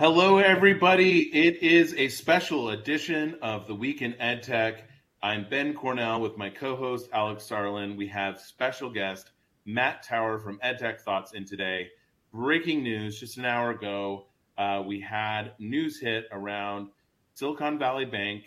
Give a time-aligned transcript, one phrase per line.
[0.00, 1.22] Hello, everybody.
[1.36, 4.82] It is a special edition of the Week in EdTech.
[5.24, 7.96] I'm Ben Cornell with my co host, Alex Sarlin.
[7.96, 9.32] We have special guest
[9.64, 11.88] Matt Tower from EdTech Thoughts in today.
[12.32, 14.26] Breaking news just an hour ago,
[14.56, 16.90] uh, we had news hit around
[17.34, 18.44] Silicon Valley Bank,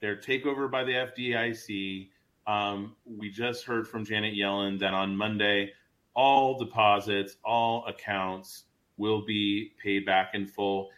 [0.00, 2.10] their takeover by the FDIC.
[2.46, 5.72] Um, we just heard from Janet Yellen that on Monday,
[6.14, 8.66] all deposits, all accounts
[8.96, 10.88] will be paid back in full.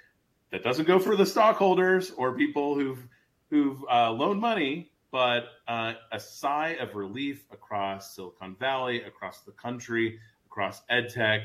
[0.54, 3.04] That doesn't go for the stockholders or people who've
[3.50, 9.50] who've uh, loaned money, but uh, a sigh of relief across Silicon Valley, across the
[9.50, 11.42] country, across EdTech.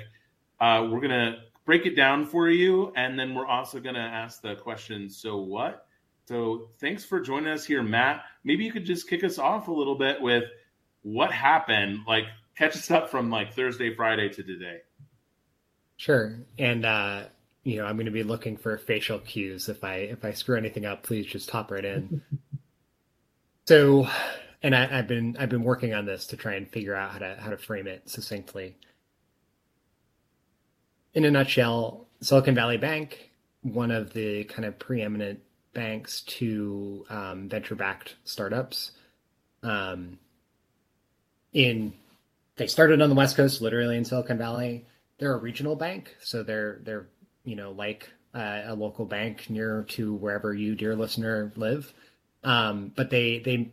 [0.60, 4.54] Uh, we're gonna break it down for you, and then we're also gonna ask the
[4.58, 5.88] question: So what?
[6.28, 8.22] So thanks for joining us here, Matt.
[8.44, 10.44] Maybe you could just kick us off a little bit with
[11.02, 14.82] what happened, like catch us up from like Thursday, Friday to today.
[15.98, 16.40] Sure.
[16.60, 17.24] And uh,
[17.70, 19.70] you know, I'm going to be looking for facial cues.
[19.70, 22.24] If I if I screw anything up, please just hop right in.
[23.66, 24.08] so,
[24.64, 27.20] and I, have been I've been working on this to try and figure out how
[27.20, 28.76] to how to frame it succinctly.
[31.14, 33.30] In a nutshell, Silicon Valley Bank,
[33.62, 35.42] one of the kind of preeminent
[35.74, 38.92] banks to um, venture-backed startups.
[39.62, 40.18] Um,
[41.54, 41.94] in
[42.56, 44.86] they started on the West Coast, literally in Silicon Valley
[45.20, 47.08] they're a regional bank, so they're they're
[47.44, 51.94] you know like uh, a local bank near to wherever you, dear listener, live.
[52.44, 53.72] Um, but they they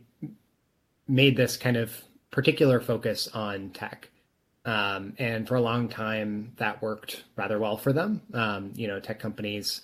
[1.07, 2.01] made this kind of
[2.31, 4.09] particular focus on tech.
[4.65, 8.21] Um, and for a long time, that worked rather well for them.
[8.33, 9.81] Um, you know, tech companies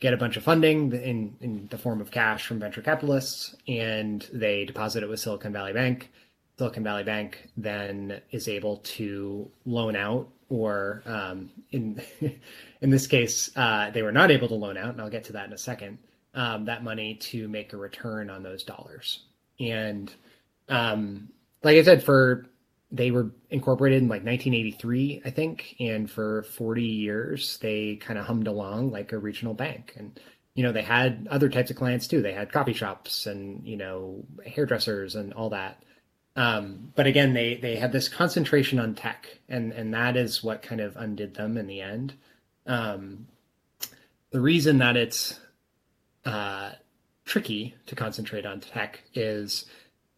[0.00, 4.28] get a bunch of funding in, in the form of cash from venture capitalists, and
[4.32, 6.10] they deposit it with Silicon Valley Bank.
[6.58, 12.00] Silicon Valley Bank then is able to loan out or um, in
[12.80, 15.32] in this case, uh, they were not able to loan out, and I'll get to
[15.34, 15.98] that in a second.
[16.34, 19.24] Um, that money to make a return on those dollars,
[19.58, 20.12] and
[20.68, 21.30] um,
[21.62, 22.46] like I said, for
[22.90, 28.24] they were incorporated in like 1983, I think, and for 40 years they kind of
[28.24, 30.18] hummed along like a regional bank, and
[30.54, 32.22] you know they had other types of clients too.
[32.22, 35.82] They had coffee shops and you know hairdressers and all that.
[36.38, 40.62] Um, but again, they they had this concentration on tech, and and that is what
[40.62, 42.14] kind of undid them in the end.
[42.64, 43.26] Um,
[44.30, 45.40] the reason that it's
[46.24, 46.70] uh,
[47.24, 49.66] tricky to concentrate on tech is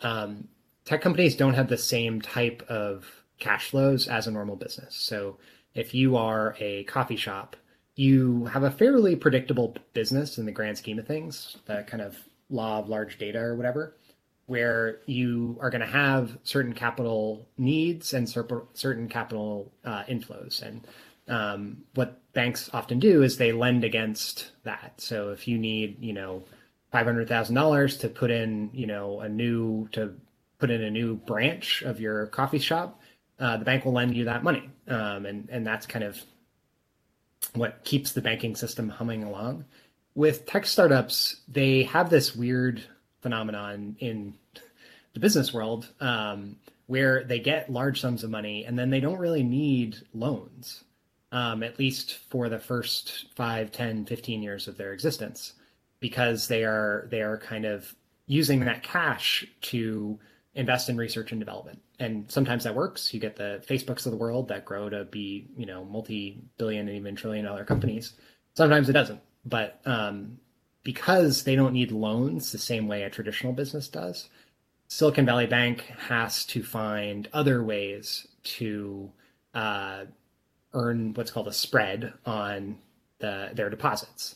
[0.02, 0.48] um,
[0.84, 3.06] tech companies don't have the same type of
[3.38, 4.96] cash flows as a normal business.
[4.96, 5.38] So
[5.74, 7.56] if you are a coffee shop,
[7.94, 12.18] you have a fairly predictable business in the grand scheme of things, the kind of
[12.50, 13.94] law of large data or whatever
[14.50, 20.60] where you are going to have certain capital needs and certain capital uh, inflows.
[20.60, 20.84] And
[21.28, 24.94] um, what banks often do is they lend against that.
[24.96, 26.42] So if you need, you know,
[26.90, 30.14] five hundred thousand dollars to put in, you know, a new to
[30.58, 33.00] put in a new branch of your coffee shop,
[33.38, 36.20] uh, the bank will lend you that money, um, and and that's kind of
[37.54, 39.64] what keeps the banking system humming along.
[40.16, 42.82] With tech startups, they have this weird
[43.22, 44.34] phenomenon in
[45.14, 46.56] the business world um,
[46.86, 50.84] where they get large sums of money and then they don't really need loans
[51.32, 55.54] um, at least for the first 5 10 15 years of their existence
[56.00, 57.94] because they are they are kind of
[58.26, 60.18] using that cash to
[60.54, 61.80] invest in research and development.
[61.98, 63.12] And sometimes that works.
[63.12, 66.96] You get the facebooks of the world that grow to be you know multi-billion and
[66.96, 68.14] even trillion dollar companies.
[68.54, 69.20] Sometimes it doesn't.
[69.44, 70.38] But um,
[70.82, 74.28] because they don't need loans the same way a traditional business does,
[74.90, 79.10] Silicon Valley Bank has to find other ways to
[79.54, 80.04] uh,
[80.74, 82.76] earn what's called a spread on
[83.20, 84.34] the, their deposits.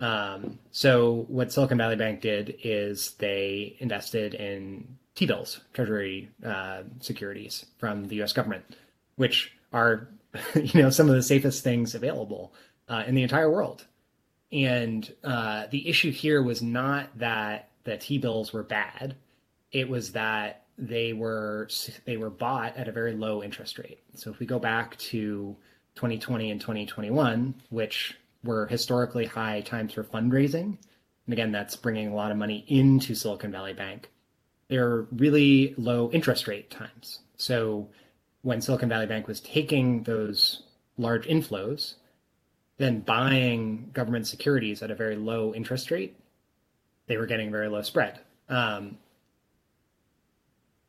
[0.00, 7.64] Um, so what Silicon Valley Bank did is they invested in T-bills, Treasury uh, securities
[7.78, 8.32] from the U.S.
[8.32, 8.64] government,
[9.14, 10.08] which are
[10.56, 12.52] you know some of the safest things available
[12.88, 13.86] uh, in the entire world.
[14.50, 19.14] And uh, the issue here was not that the T bills were bad;
[19.74, 21.68] it was that they were
[22.06, 24.00] they were bought at a very low interest rate.
[24.14, 25.56] So if we go back to
[25.96, 30.78] 2020 and 2021, which were historically high times for fundraising,
[31.26, 34.10] and again, that's bringing a lot of money into Silicon Valley Bank.
[34.68, 37.20] They're really low interest rate times.
[37.36, 37.88] So
[38.42, 40.62] when Silicon Valley Bank was taking those
[40.96, 41.94] large inflows,
[42.78, 46.16] then buying government securities at a very low interest rate,
[47.06, 48.20] they were getting very low spread.
[48.48, 48.98] Um,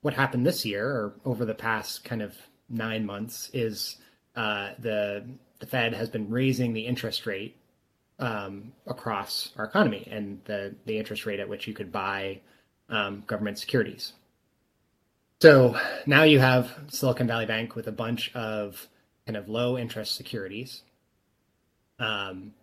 [0.05, 2.35] what happened this year, or over the past kind of
[2.69, 3.97] nine months, is
[4.35, 5.25] uh, the
[5.57, 7.57] the Fed has been raising the interest rate
[8.19, 12.39] um, across our economy and the the interest rate at which you could buy
[12.87, 14.13] um, government securities.
[15.41, 15.75] So
[16.05, 18.87] now you have Silicon Valley Bank with a bunch of
[19.25, 20.83] kind of low interest securities
[21.97, 22.53] um,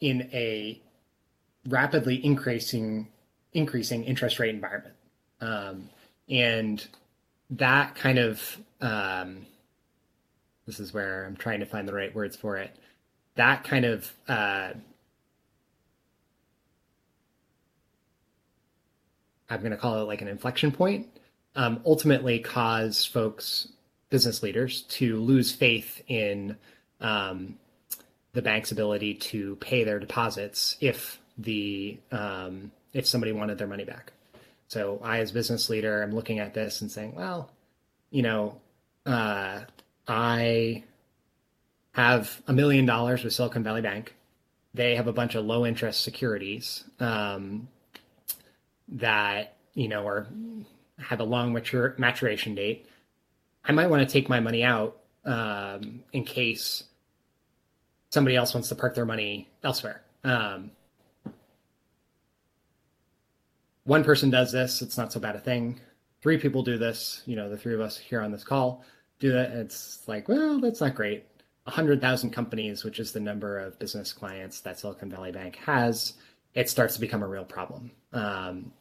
[0.00, 0.82] in a
[1.68, 3.06] rapidly increasing
[3.52, 4.96] increasing interest rate environment.
[5.40, 5.90] Um,
[6.30, 6.86] and
[7.50, 9.46] that kind of um,
[10.66, 12.74] this is where I'm trying to find the right words for it.
[13.34, 14.70] That kind of uh,
[19.50, 21.08] I'm going to call it like an inflection point.
[21.56, 23.68] Um, ultimately, cause folks,
[24.08, 26.56] business leaders, to lose faith in
[27.00, 27.56] um,
[28.32, 33.84] the bank's ability to pay their deposits if the um, if somebody wanted their money
[33.84, 34.12] back.
[34.70, 37.50] So I, as business leader, I'm looking at this and saying, well,
[38.10, 38.60] you know,
[39.04, 39.62] uh,
[40.06, 40.84] I
[41.90, 44.14] have a million dollars with Silicon Valley Bank.
[44.72, 47.66] They have a bunch of low interest securities um,
[48.86, 50.28] that you know are
[50.98, 52.86] have a long mature maturation date.
[53.64, 56.84] I might want to take my money out um, in case
[58.10, 60.02] somebody else wants to park their money elsewhere.
[60.22, 60.70] Um,
[63.90, 65.80] one person does this, it's not so bad a thing.
[66.22, 68.84] Three people do this, you know, the three of us here on this call
[69.18, 69.50] do that.
[69.50, 71.26] It's like, well, that's not great.
[71.64, 76.14] 100,000 companies, which is the number of business clients that Silicon Valley Bank has,
[76.54, 77.90] it starts to become a real problem.
[78.12, 78.72] Um,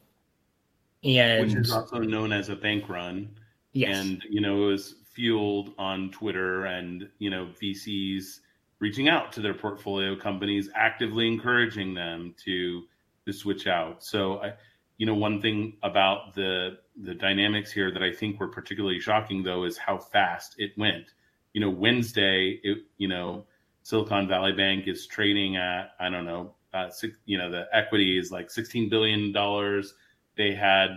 [1.04, 3.32] and which is also known as a bank run.
[3.74, 3.98] Yes.
[3.98, 8.42] And, you know, it was fueled on Twitter and, you know, VCs
[8.78, 12.84] reaching out to their portfolio companies, actively encouraging them to
[13.26, 14.04] to switch out.
[14.04, 14.54] So I
[15.00, 19.42] you know, one thing about the the dynamics here that I think were particularly shocking,
[19.42, 21.06] though, is how fast it went.
[21.54, 23.46] You know, Wednesday, it, you know,
[23.81, 28.19] Silicon Valley Bank is trading at I don't know, uh, six, you know, the equity
[28.19, 29.94] is like sixteen billion dollars.
[30.36, 30.90] They had,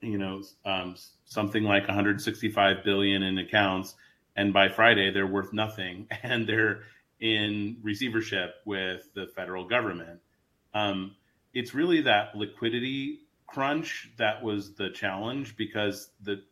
[0.00, 0.94] you know, um,
[1.24, 3.96] something like 165 billion in accounts,
[4.36, 6.82] and by Friday they're worth nothing, and they're
[7.18, 10.20] in receivership with the federal government.
[10.74, 11.16] Um,
[11.56, 16.42] it's really that liquidity crunch that was the challenge because the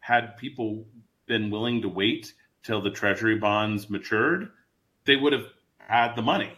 [0.00, 0.86] had people
[1.26, 2.32] been willing to wait
[2.62, 4.48] till the treasury bonds matured,
[5.04, 5.46] they would have
[5.76, 6.52] had the money.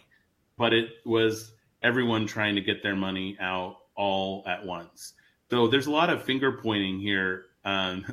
[0.57, 5.15] But it was everyone trying to get their money out all at once.
[5.51, 7.47] So there's a lot of finger pointing here.
[7.65, 8.07] Um,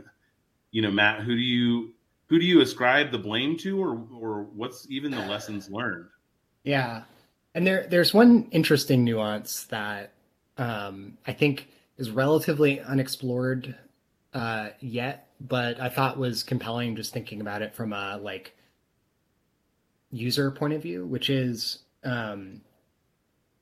[0.71, 1.93] you know, Matt, who do you
[2.29, 6.07] who do you ascribe the blame to, or or what's even the lessons learned?
[6.63, 7.03] Yeah,
[7.55, 10.13] and there, there's one interesting nuance that
[10.57, 11.67] um, I think
[11.97, 13.75] is relatively unexplored
[14.33, 18.55] uh, yet, but I thought was compelling just thinking about it from a like
[20.11, 22.61] user point of view, which is, um,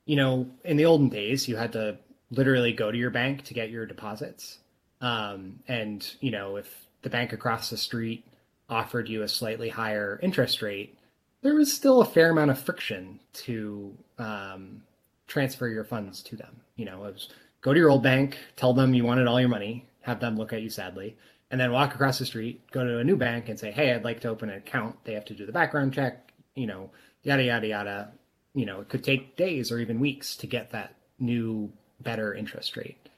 [0.06, 1.98] you know, in the olden days, you had to
[2.30, 4.60] literally go to your bank to get your deposits,
[5.02, 8.26] um, and you know, if the bank across the street
[8.70, 10.98] offered you a slightly higher interest rate,
[11.42, 14.84] there was still a fair amount of friction to um,
[15.28, 16.62] transfer your funds to them.
[16.76, 17.30] You know, was
[17.62, 20.54] go to your old bank, tell them you wanted all your money, have them look
[20.54, 21.18] at you sadly,
[21.50, 24.04] and then walk across the street, go to a new bank and say, "Hey, I'd
[24.04, 26.92] like to open an account." They have to do the background check, you know,
[27.24, 28.12] yada yada yada.
[28.54, 31.72] You know, it could take days or even weeks to get that new
[32.02, 33.10] better interest rate.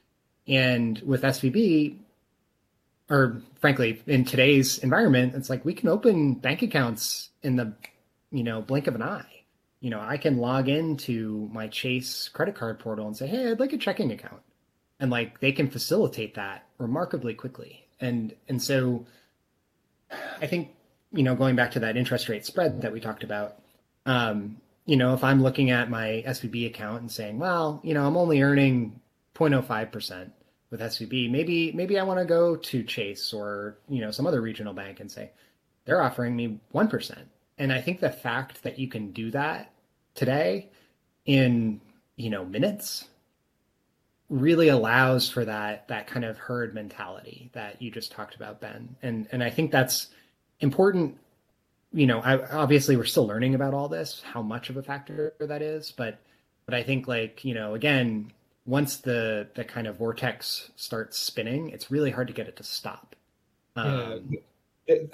[0.46, 1.96] And with SVB,
[3.10, 7.72] or frankly, in today's environment, it's like we can open bank accounts in the
[8.34, 9.44] you know, blink of an eye.
[9.80, 13.60] You know, I can log into my Chase credit card portal and say, "Hey, I'd
[13.60, 14.42] like a checking account."
[14.98, 17.86] And like they can facilitate that remarkably quickly.
[18.00, 19.06] And and so
[20.40, 20.70] I think,
[21.12, 23.58] you know, going back to that interest rate spread that we talked about,
[24.04, 28.06] um, you know, if I'm looking at my SVB account and saying, well, you know,
[28.06, 29.00] I'm only earning
[29.34, 30.30] 0.05%
[30.70, 34.40] with SVB, maybe maybe I want to go to Chase or, you know, some other
[34.40, 35.30] regional bank and say,
[35.84, 37.18] they're offering me 1%.
[37.58, 39.70] And I think the fact that you can do that
[40.14, 40.70] today
[41.24, 41.80] in,
[42.16, 43.08] you know, minutes
[44.28, 48.96] really allows for that that kind of herd mentality that you just talked about, Ben.
[49.02, 50.08] And and I think that's
[50.60, 51.18] important.
[51.92, 55.34] You know, I, obviously we're still learning about all this, how much of a factor
[55.38, 56.18] that is, but
[56.66, 58.32] but I think like, you know, again,
[58.66, 62.64] once the the kind of vortex starts spinning, it's really hard to get it to
[62.64, 63.14] stop.
[63.76, 64.40] Um, yeah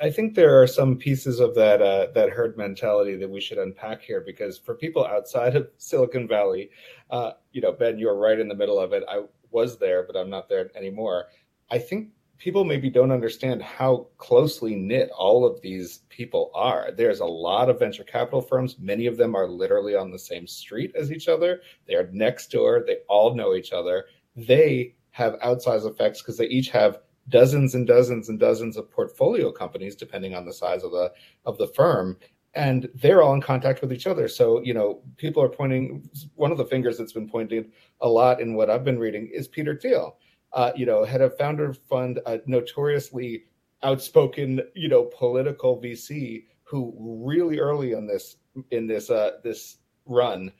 [0.03, 3.59] I think there are some pieces of that uh, that herd mentality that we should
[3.59, 6.71] unpack here because for people outside of Silicon Valley,
[7.11, 9.05] uh, you know, Ben, you're right in the middle of it.
[9.09, 9.23] I
[9.53, 11.27] was there, but I'm not there anymore.
[11.71, 12.09] I think
[12.39, 16.91] people maybe don't understand how closely knit all of these people are.
[16.91, 18.77] There's a lot of venture capital firms.
[18.81, 21.61] Many of them are literally on the same street as each other.
[21.87, 22.83] They are next door.
[22.85, 24.07] They all know each other.
[24.35, 29.50] They have outsized effects because they each have dozens and dozens and dozens of portfolio
[29.50, 31.12] companies, depending on the size of the
[31.46, 32.18] of the firm.
[32.54, 34.26] And they're all in contact with each other.
[34.26, 37.70] So, you know, people are pointing one of the fingers that's been pointed
[38.00, 40.16] a lot in what I've been reading is Peter Thiel
[40.52, 43.44] uh, you know, head of founder fund, a notoriously
[43.82, 46.94] outspoken, you know, political VC who
[47.25, 48.37] really early in this
[48.70, 50.52] in this uh, this run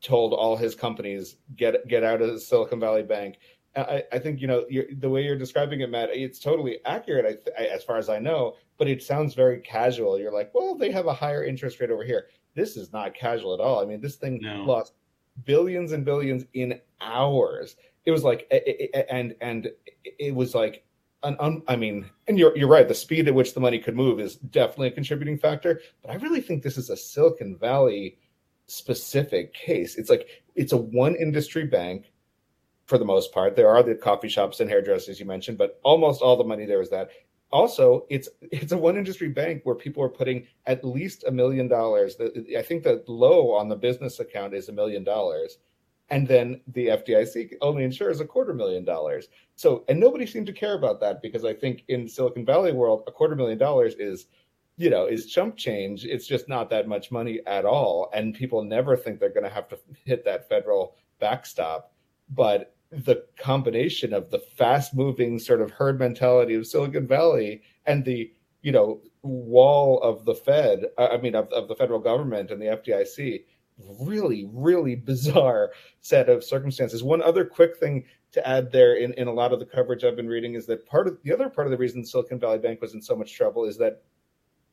[0.00, 3.38] told all his companies get get out of Silicon Valley Bank.
[3.76, 4.64] I, I think you know
[4.98, 6.10] the way you're describing it, Matt.
[6.12, 8.56] It's totally accurate, I, as far as I know.
[8.78, 10.18] But it sounds very casual.
[10.18, 12.26] You're like, well, they have a higher interest rate over here.
[12.54, 13.80] This is not casual at all.
[13.80, 14.64] I mean, this thing no.
[14.64, 14.94] lost
[15.44, 18.46] billions and billions in hours it was like
[19.10, 19.70] and and
[20.04, 20.84] it was like
[21.22, 22.86] an un, I mean, and you're you're right.
[22.86, 25.80] The speed at which the money could move is definitely a contributing factor.
[26.02, 28.18] But I really think this is a Silicon Valley
[28.66, 29.96] specific case.
[29.96, 32.12] It's like it's a one industry bank
[32.86, 33.56] for the most part.
[33.56, 36.80] There are the coffee shops and hairdressers you mentioned, but almost all the money there
[36.80, 37.10] is that.
[37.50, 41.68] Also, it's it's a one industry bank where people are putting at least a million
[41.68, 42.16] dollars.
[42.56, 45.58] I think the low on the business account is a million dollars
[46.10, 49.28] and then the FDIC only insures a quarter million dollars.
[49.56, 53.04] So, and nobody seemed to care about that because I think in Silicon Valley world,
[53.06, 54.26] a quarter million dollars is,
[54.76, 56.04] you know, is chump change.
[56.04, 59.50] It's just not that much money at all, and people never think they're going to
[59.50, 61.92] have to hit that federal backstop.
[62.30, 68.32] But the combination of the fast-moving sort of herd mentality of Silicon Valley and the,
[68.62, 72.60] you know, wall of the Fed, uh, I mean, of, of the federal government and
[72.60, 73.44] the FDIC
[74.00, 77.02] really, really bizarre set of circumstances.
[77.02, 80.16] One other quick thing to add there in, in a lot of the coverage I've
[80.16, 82.80] been reading is that part of the other part of the reason Silicon Valley Bank
[82.80, 84.02] was in so much trouble is that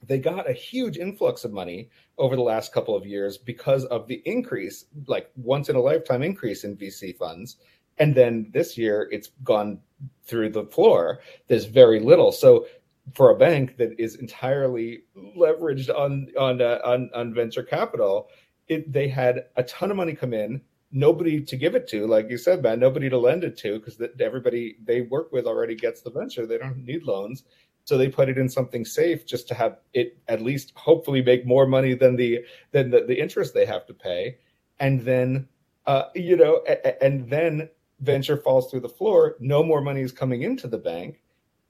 [0.04, 4.08] they got a huge influx of money over the last couple of years because of
[4.08, 7.58] the increase, like once in a lifetime increase in VC funds.
[8.01, 9.79] And then this year it's gone
[10.24, 11.22] through the floor.
[11.48, 12.31] There's very little.
[12.31, 12.65] So
[13.13, 15.03] for a bank that is entirely
[15.38, 18.29] leveraged on on uh, on, on venture capital,
[18.67, 22.27] it, they had a ton of money come in, nobody to give it to, like
[22.27, 26.01] you said, man, nobody to lend it to because everybody they work with already gets
[26.01, 26.48] the venture.
[26.48, 27.43] They don't need loans.
[27.84, 31.46] So they put it in something safe just to have it at least hopefully make
[31.46, 34.38] more money than the than the, the interest they have to pay.
[34.79, 35.48] And then
[35.86, 36.63] uh, you know,
[37.01, 37.70] and then
[38.01, 41.22] venture falls through the floor, no more money is coming into the bank.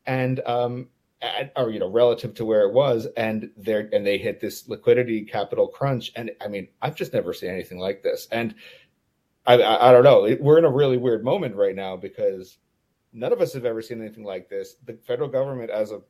[0.05, 0.87] And um,
[1.21, 4.67] at, or you know relative to where it was and they and they hit this
[4.67, 6.11] liquidity capital crunch.
[6.15, 8.27] And i mean i've just never seen anything like this.
[8.31, 8.55] And
[9.45, 10.25] i i, I don't know.
[10.25, 12.57] It, we're in a really weird moment right now because
[13.13, 14.75] none of us have ever seen anything like this.
[14.85, 16.01] The federal government as a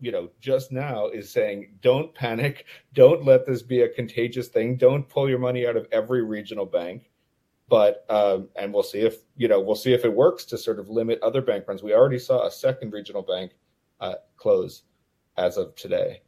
[0.00, 2.66] you know just now is saying don't panic.
[2.92, 4.76] Don't let this be a contagious thing.
[4.76, 7.10] Don't pull your money out of every regional bank
[7.68, 10.78] but um, and we'll see if you know we'll see if it works to sort
[10.78, 13.52] of limit other bank runs we already saw a second regional bank
[14.00, 14.82] uh, close
[15.36, 16.22] as of today.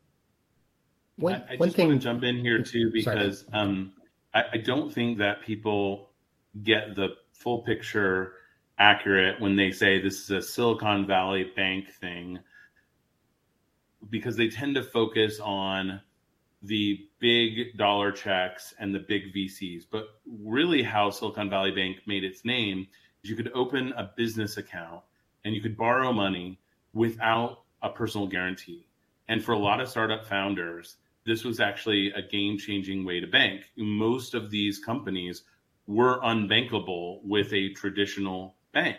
[1.17, 3.93] One, I, I one just thing, want to jump in here too because um,
[4.35, 6.11] I, I don't think that people
[6.63, 8.35] get the full picture
[8.79, 12.39] accurate when they say this is a Silicon Valley bank thing
[14.11, 16.01] because they tend to focus on
[16.63, 19.85] the big dollar checks and the big VCs.
[19.91, 22.87] But really, how Silicon Valley Bank made its name
[23.23, 25.03] is you could open a business account
[25.45, 26.59] and you could borrow money
[26.93, 28.87] without a personal guarantee.
[29.29, 33.27] And for a lot of startup founders, this was actually a game changing way to
[33.27, 33.71] bank.
[33.77, 35.43] Most of these companies
[35.87, 38.99] were unbankable with a traditional bank.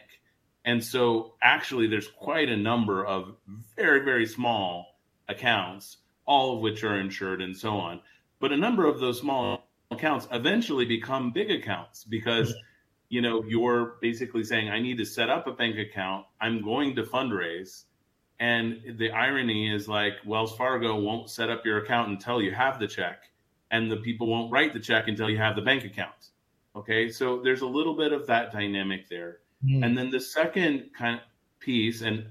[0.66, 3.36] And so, actually, there's quite a number of
[3.78, 4.98] very, very small
[5.30, 8.00] accounts, all of which are insured and so on.
[8.40, 12.54] But a number of those small accounts eventually become big accounts because
[13.10, 16.94] you know you're basically saying i need to set up a bank account i'm going
[16.94, 17.86] to fundraise
[18.40, 22.80] and the irony is like Wells Fargo won't set up your account until you have
[22.80, 23.24] the check,
[23.72, 26.30] and the people won't write the check until you have the bank account.
[26.76, 29.40] Okay, so there's a little bit of that dynamic there.
[29.66, 29.84] Mm.
[29.84, 31.22] And then the second kind of
[31.60, 32.28] piece, and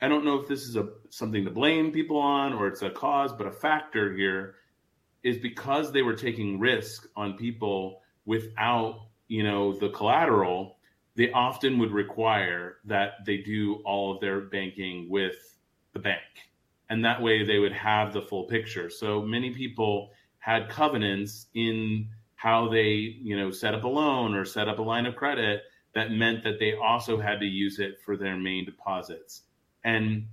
[0.00, 2.90] I don't know if this is a something to blame people on or it's a
[2.90, 4.54] cause, but a factor here
[5.24, 10.78] is because they were taking risk on people without, you know, the collateral,
[11.16, 15.58] they often would require that they do all of their banking with
[15.92, 16.22] the bank.
[16.88, 18.88] And that way they would have the full picture.
[18.88, 24.44] So many people had covenants in how they, you know, set up a loan or
[24.44, 25.62] set up a line of credit
[25.94, 29.42] that meant that they also had to use it for their main deposits.
[29.84, 30.26] And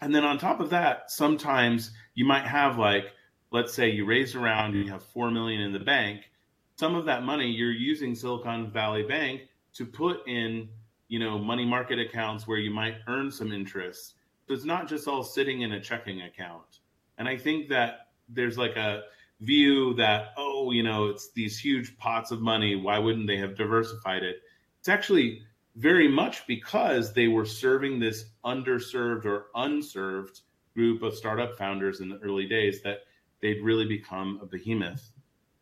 [0.00, 3.12] and then on top of that, sometimes you might have like,
[3.50, 6.30] let's say you raise around, you have four million in the bank.
[6.76, 9.42] Some of that money you're using Silicon Valley Bank
[9.74, 10.68] to put in,
[11.08, 14.14] you know, money market accounts where you might earn some interest.
[14.46, 16.80] So it's not just all sitting in a checking account.
[17.18, 19.02] And I think that there's like a
[19.40, 22.76] view that, oh, you know, it's these huge pots of money.
[22.76, 24.42] Why wouldn't they have diversified it?
[24.78, 25.42] It's actually
[25.78, 30.40] very much because they were serving this underserved or unserved
[30.74, 33.02] group of startup founders in the early days that
[33.40, 35.12] they'd really become a behemoth.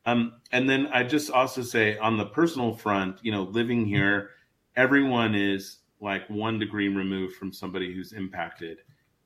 [0.07, 4.31] Um, and then I just also say on the personal front, you know, living here,
[4.75, 8.79] everyone is like one degree removed from somebody who's impacted.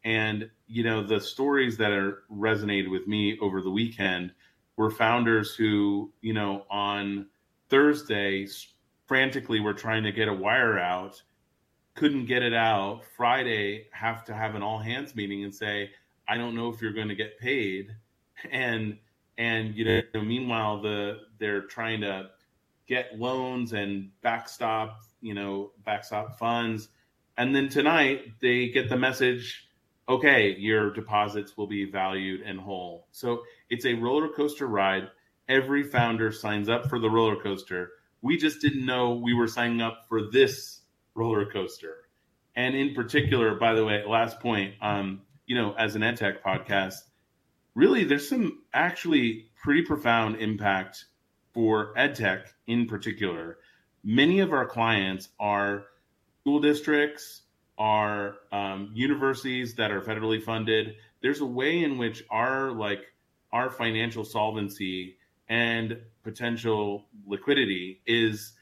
[0.03, 4.33] And, you know, the stories that are resonated with me over the weekend
[4.77, 7.27] were founders who, you know, on
[7.69, 8.47] Thursday
[9.11, 11.21] frantically were trying to get a wire out,
[11.97, 13.01] couldn't get it out.
[13.17, 15.91] Friday, have to have an all hands meeting and say,
[16.29, 17.89] I don't know if you're going to get paid.
[18.53, 18.99] And,
[19.37, 22.31] and, you know, meanwhile, the, they're trying to
[22.87, 26.91] get loans and backstop, you know, backstop funds.
[27.37, 29.69] And then tonight they get the message,
[30.09, 33.09] okay, your deposits will be valued and whole.
[33.11, 35.09] So it's a roller coaster ride.
[35.49, 37.91] Every founder signs up for the roller coaster
[38.23, 40.81] we just didn't know we were signing up for this
[41.15, 41.97] roller coaster.
[42.57, 46.97] And in particular, by the way, last point, um, you know, as an EdTech podcast,
[47.75, 51.07] really there's some actually pretty profound impact
[51.53, 53.59] for EdTech in particular.
[54.03, 55.85] Many of our clients are
[56.41, 57.43] school districts,
[57.79, 60.97] are um, universities that are federally funded.
[61.23, 63.01] There's a way in which our like
[63.53, 65.17] our financial solvency
[65.49, 68.53] and potential liquidity is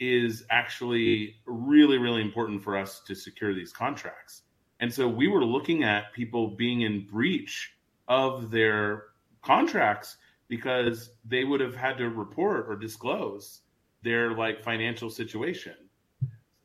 [0.00, 4.42] is actually really really important for us to secure these contracts.
[4.80, 7.72] And so we were looking at people being in breach
[8.08, 9.04] of their
[9.42, 10.16] contracts
[10.48, 13.60] because they would have had to report or disclose
[14.02, 15.74] their like financial situation.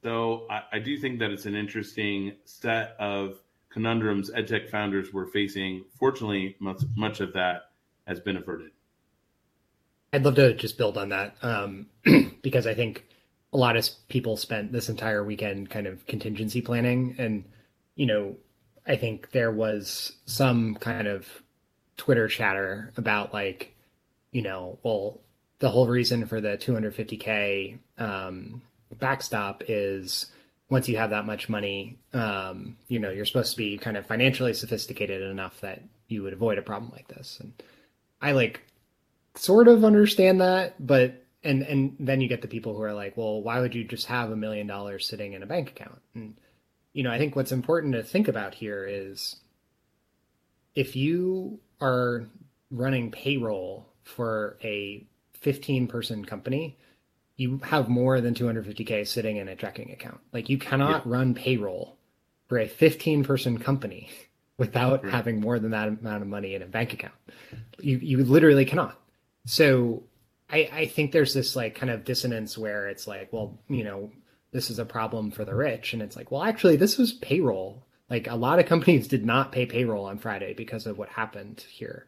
[0.04, 5.28] So I, I do think that it's an interesting set of conundrums edtech founders were
[5.28, 5.86] facing.
[6.00, 7.70] Fortunately much, much of that
[8.08, 8.72] has been averted
[10.14, 11.88] I'd love to just build on that um,
[12.42, 13.06] because I think
[13.54, 17.16] a lot of people spent this entire weekend kind of contingency planning.
[17.18, 17.44] And,
[17.96, 18.36] you know,
[18.86, 21.28] I think there was some kind of
[21.98, 23.76] Twitter chatter about like,
[24.32, 25.20] you know, well,
[25.60, 28.62] the whole reason for the 250K um,
[29.00, 30.28] backstop is
[30.70, 34.06] once you have that much money, um, you know, you're supposed to be kind of
[34.06, 37.40] financially sophisticated enough that you would avoid a problem like this.
[37.42, 37.54] And
[38.22, 38.62] I like
[39.38, 43.16] sort of understand that, but and and then you get the people who are like,
[43.18, 46.02] well, why would you just have a million dollars sitting in a bank account?
[46.14, 46.36] And
[46.94, 49.38] you know, I think what's important to think about here is
[50.76, 52.26] if you are
[52.72, 56.78] running payroll for a 15 person company,
[57.36, 60.20] you have more than 250k sitting in a checking account.
[60.34, 61.12] Like you cannot yeah.
[61.12, 61.98] run payroll
[62.48, 64.10] for a 15 person company
[64.58, 65.12] without mm-hmm.
[65.12, 67.14] having more than that amount of money in a bank account.
[67.80, 69.00] You you literally cannot.
[69.48, 70.04] So
[70.50, 74.12] I, I think there's this like kind of dissonance where it's like, well, you know,
[74.52, 75.94] this is a problem for the rich.
[75.94, 77.86] And it's like, well, actually, this was payroll.
[78.10, 81.66] Like a lot of companies did not pay payroll on Friday because of what happened
[81.70, 82.08] here.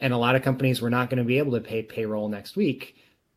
[0.00, 2.56] And a lot of companies were not going to be able to pay payroll next
[2.56, 2.96] week.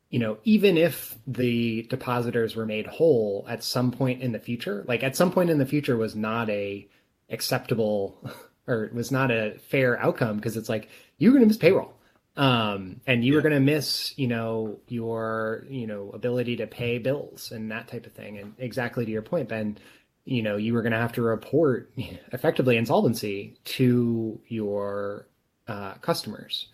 [0.09, 4.83] You know, even if the depositors were made whole at some point in the future,
[4.87, 6.87] like at some point in the future was not a
[7.29, 8.17] acceptable
[8.67, 10.89] or was not a fair outcome because it's like
[11.19, 11.93] you're going to miss payroll
[12.35, 13.37] um, and you yeah.
[13.37, 17.87] were going to miss you know your you know ability to pay bills and that
[17.87, 18.37] type of thing.
[18.37, 19.77] And exactly to your point ben
[20.25, 25.27] you know you were going to have to report effectively insolvency to your
[25.67, 26.67] uh, customers.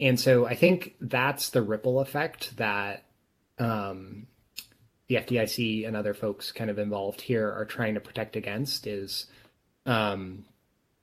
[0.00, 3.04] And so i think that's the ripple effect that
[3.58, 4.26] um,
[5.08, 9.26] the fdic and other folks kind of involved here are trying to protect against is
[9.86, 10.46] um,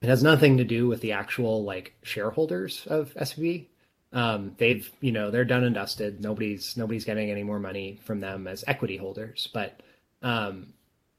[0.00, 3.66] it has nothing to do with the actual like shareholders of svb
[4.12, 6.20] um, they've you know they're done and dusted.
[6.20, 9.48] Nobody's nobody's getting any more money from them as equity holders.
[9.52, 9.80] But
[10.22, 10.74] um,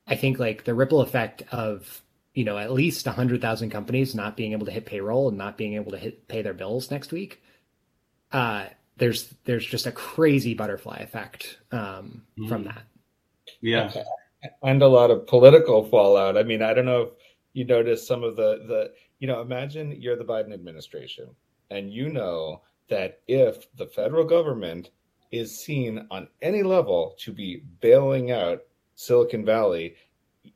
[0.07, 2.01] I think like the ripple effect of
[2.33, 5.57] you know at least hundred thousand companies not being able to hit payroll and not
[5.57, 7.41] being able to hit pay their bills next week.
[8.31, 8.65] Uh,
[8.97, 12.47] there's there's just a crazy butterfly effect um, mm.
[12.47, 12.83] from that.
[13.61, 13.91] Yeah,
[14.61, 16.37] and a lot of political fallout.
[16.37, 17.09] I mean, I don't know if
[17.53, 21.29] you noticed some of the the you know imagine you're the Biden administration
[21.71, 22.61] and you know
[22.93, 24.91] that if the federal government
[25.31, 28.61] is seen on any level to be bailing out
[28.93, 29.95] Silicon Valley,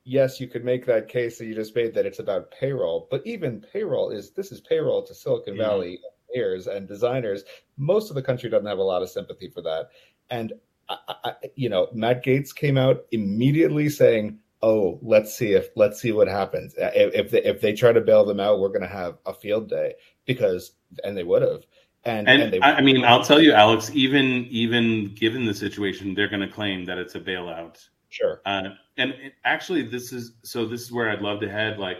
[0.04, 3.26] yes, you could make that case that you just made that it's about payroll, but
[3.26, 5.68] even payroll is this is payroll to Silicon yeah.
[5.68, 7.44] Valley engineers and designers.
[7.76, 9.90] Most of the country doesn't have a lot of sympathy for that.
[10.30, 10.54] And
[10.88, 16.00] I, I, you know, Matt Gaetz came out immediately saying, "Oh, let's see if let's
[16.00, 16.76] see what happens.
[16.78, 19.34] If if they, if they try to bail them out, we're going to have a
[19.34, 19.96] field day
[20.26, 20.74] because,
[21.04, 21.66] and they would have."
[22.06, 23.92] And, and, and I mean, I'll tell you, Alex.
[23.94, 27.86] Even even given the situation, they're going to claim that it's a bailout.
[28.10, 28.42] Sure.
[28.46, 30.66] Uh, and it, actually, this is so.
[30.66, 31.80] This is where I'd love to head.
[31.80, 31.98] Like,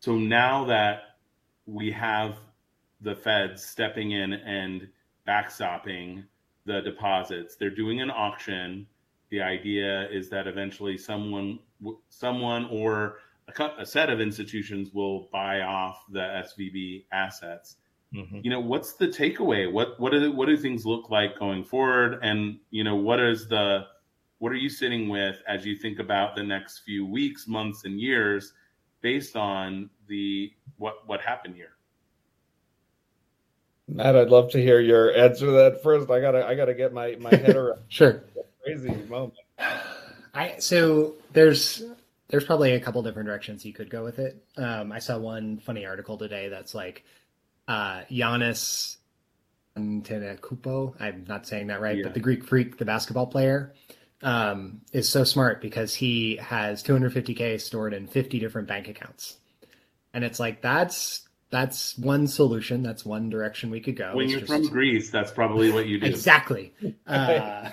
[0.00, 1.02] so now that
[1.66, 2.36] we have
[3.00, 4.88] the Feds stepping in and
[5.28, 6.24] backstopping
[6.64, 8.86] the deposits, they're doing an auction.
[9.30, 11.58] The idea is that eventually someone,
[12.08, 17.76] someone or a, a set of institutions will buy off the SVB assets
[18.16, 18.40] Mm-hmm.
[18.42, 19.70] You know, what's the takeaway?
[19.70, 22.18] What what do what do things look like going forward?
[22.22, 23.86] And you know, what is the
[24.38, 28.00] what are you sitting with as you think about the next few weeks, months, and
[28.00, 28.54] years,
[29.02, 31.76] based on the what what happened here?
[33.88, 36.10] Matt, I'd love to hear your answer to that first.
[36.10, 37.80] I gotta I gotta get my my head around.
[37.88, 38.24] sure.
[38.64, 39.34] Crazy moment.
[40.34, 41.84] I so there's
[42.28, 44.42] there's probably a couple different directions you could go with it.
[44.56, 47.04] Um, I saw one funny article today that's like
[47.68, 48.96] uh, Giannis
[49.76, 50.94] Antetokounmpo.
[51.00, 52.04] I'm not saying that right, yeah.
[52.04, 53.74] but the Greek freak, the basketball player,
[54.22, 59.36] um, is so smart because he has 250k stored in 50 different bank accounts,
[60.14, 62.82] and it's like that's that's one solution.
[62.82, 64.16] That's one direction we could go.
[64.16, 64.52] When it's you're just...
[64.52, 66.06] from Greece, that's probably what you do.
[66.06, 66.72] exactly.
[67.06, 67.70] Uh,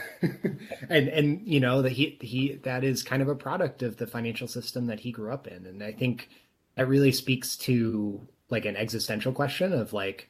[0.90, 4.06] and and you know that he he that is kind of a product of the
[4.06, 6.30] financial system that he grew up in, and I think
[6.76, 8.22] that really speaks to
[8.54, 10.30] like an existential question of like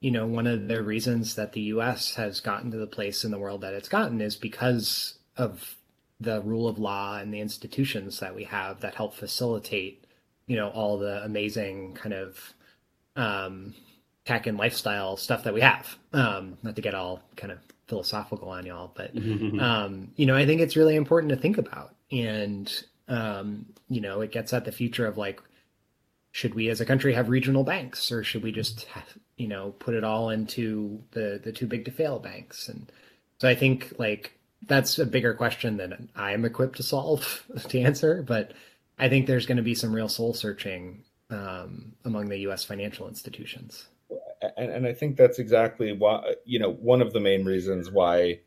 [0.00, 3.30] you know one of the reasons that the US has gotten to the place in
[3.30, 5.76] the world that it's gotten is because of
[6.20, 10.04] the rule of law and the institutions that we have that help facilitate
[10.46, 12.54] you know all the amazing kind of
[13.16, 13.74] um,
[14.24, 15.98] tech and lifestyle stuff that we have.
[16.12, 17.58] Um, not to get all kind of
[17.88, 19.10] philosophical on y'all but
[19.60, 21.94] um, you know i think it's really important to think about.
[22.12, 22.72] And
[23.08, 25.40] um, you know it gets at the future of like
[26.32, 28.86] should we as a country have regional banks or should we just
[29.36, 32.68] you know put it all into the the too big to fail banks?
[32.68, 32.90] And
[33.40, 38.22] so i think like that's a bigger question than i'm equipped to solve to answer
[38.22, 38.52] but
[38.98, 43.06] i think there's going to be some real soul searching um, among the us financial
[43.06, 43.86] institutions.
[44.56, 48.40] And, and i think that's exactly why you know one of the main reasons why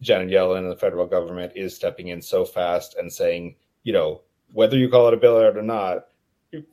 [0.00, 4.22] janet yellen and the federal government is stepping in so fast and saying you know
[4.52, 6.06] whether you call it a bailout or not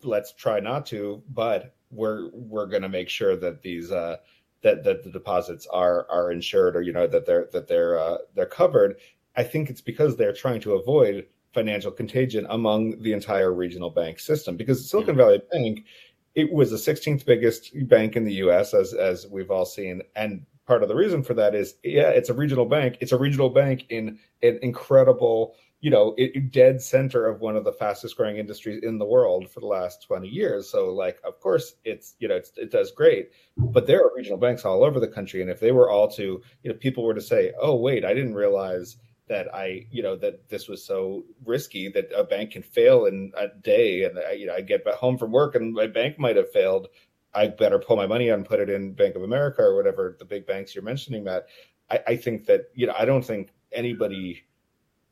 [0.03, 4.17] let's try not to, but we're we're going to make sure that these uh,
[4.61, 8.17] that that the deposits are are insured or you know that they're that they're uh,
[8.35, 8.97] they're covered.
[9.35, 14.19] I think it's because they're trying to avoid financial contagion among the entire regional bank
[14.19, 15.85] system because Silicon Valley Bank
[16.33, 20.45] it was the 16th biggest bank in the US as as we've all seen and
[20.65, 23.49] part of the reason for that is yeah it's a regional bank it's a regional
[23.49, 28.37] bank in an incredible you know, it, dead center of one of the fastest growing
[28.37, 30.69] industries in the world for the last 20 years.
[30.69, 34.37] So, like, of course, it's, you know, it's, it does great, but there are regional
[34.37, 35.41] banks all over the country.
[35.41, 38.13] And if they were all to, you know, people were to say, oh, wait, I
[38.13, 42.61] didn't realize that I, you know, that this was so risky that a bank can
[42.61, 45.87] fail in a day and, I, you know, I get home from work and my
[45.87, 46.89] bank might have failed.
[47.33, 50.15] I better pull my money out and put it in Bank of America or whatever
[50.19, 51.47] the big banks you're mentioning, Matt.
[51.89, 54.43] I, I think that, you know, I don't think anybody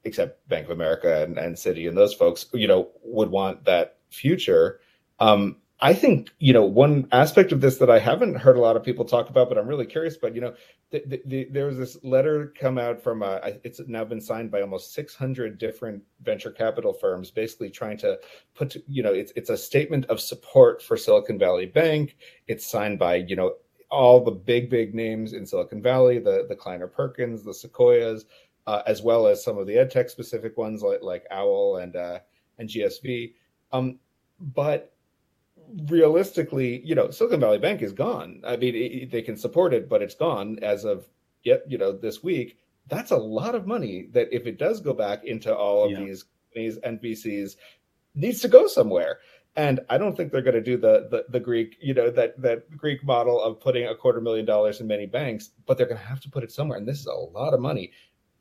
[0.04, 3.98] except Bank of America and, and Citi and those folks, you know, would want that
[4.10, 4.80] future.
[5.20, 8.76] Um, I think you know one aspect of this that I haven't heard a lot
[8.76, 10.18] of people talk about, but I'm really curious.
[10.18, 10.54] But you know,
[10.92, 14.52] the, the, the, there was this letter come out from uh, it's now been signed
[14.52, 18.20] by almost 600 different venture capital firms, basically trying to
[18.56, 22.18] put you know it's it's a statement of support for Silicon Valley Bank.
[22.48, 23.56] It's signed by you know
[23.90, 28.26] all the big big names in Silicon Valley, the the Kleiner Perkins, the Sequoias,
[28.70, 32.20] uh, as well as some of the edtech specific ones like like Owl and uh,
[32.60, 33.34] and GSV.
[33.72, 33.98] Um,
[34.40, 34.94] but
[35.88, 38.42] realistically, you know, Silicon Valley Bank is gone.
[38.46, 41.08] I mean, it, they can support it, but it's gone as of
[41.44, 42.60] yet, you know, this week.
[42.88, 46.02] That's a lot of money that if it does go back into all of yeah.
[46.02, 47.56] these companies and VCs,
[48.14, 49.18] needs to go somewhere.
[49.56, 52.40] And I don't think they're going to do the, the, the Greek, you know, that
[52.42, 56.00] that Greek model of putting a quarter million dollars in many banks, but they're going
[56.00, 56.78] to have to put it somewhere.
[56.78, 57.92] And this is a lot of money.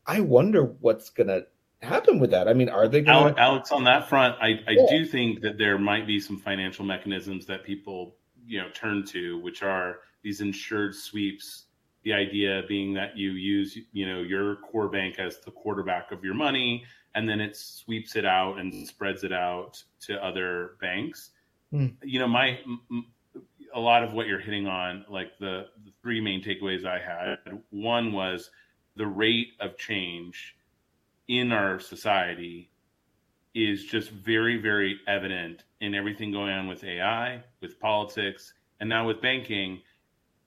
[0.08, 1.46] I wonder what's going to
[1.80, 2.48] happen with that.
[2.48, 3.40] I mean, are they going to...
[3.40, 4.86] Alex, on that front, I, I yeah.
[4.88, 8.16] do think that there might be some financial mechanisms that people,
[8.46, 11.66] you know, turn to, which are these insured sweeps
[12.04, 16.24] the idea being that you use you know your core bank as the quarterback of
[16.24, 21.30] your money and then it sweeps it out and spreads it out to other banks
[21.70, 21.88] hmm.
[22.02, 22.58] you know my
[23.74, 27.38] a lot of what you're hitting on like the, the three main takeaways i had
[27.70, 28.50] one was
[28.98, 30.56] the rate of change
[31.28, 32.70] in our society
[33.54, 39.06] is just very very evident in everything going on with ai with politics and now
[39.06, 39.80] with banking.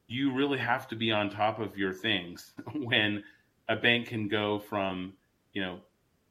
[0.07, 3.23] You really have to be on top of your things when
[3.69, 5.13] a bank can go from
[5.53, 5.79] you know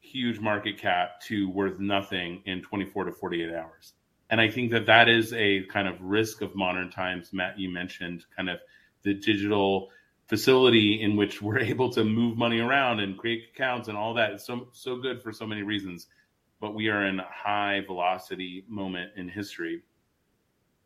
[0.00, 3.92] huge market cap to worth nothing in 24 to 48 hours.
[4.30, 7.32] And i think that that is a kind of risk of modern times.
[7.32, 8.58] Matt you mentioned kind of
[9.02, 9.88] the digital
[10.30, 14.30] facility in which we're able to move money around and create accounts and all that
[14.30, 16.06] it's so so good for so many reasons
[16.60, 19.82] but we are in a high velocity moment in history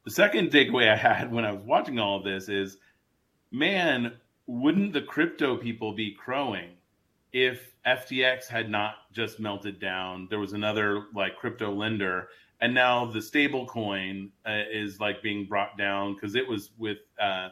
[0.05, 2.77] the second takeaway I had when I was watching all of this is,
[3.51, 4.13] man,
[4.47, 6.71] wouldn't the crypto people be crowing
[7.33, 10.29] if FTX had not just melted down?
[10.31, 12.29] There was another like crypto lender,
[12.61, 16.99] and now the stable coin uh, is like being brought down because it was with
[17.21, 17.49] uh,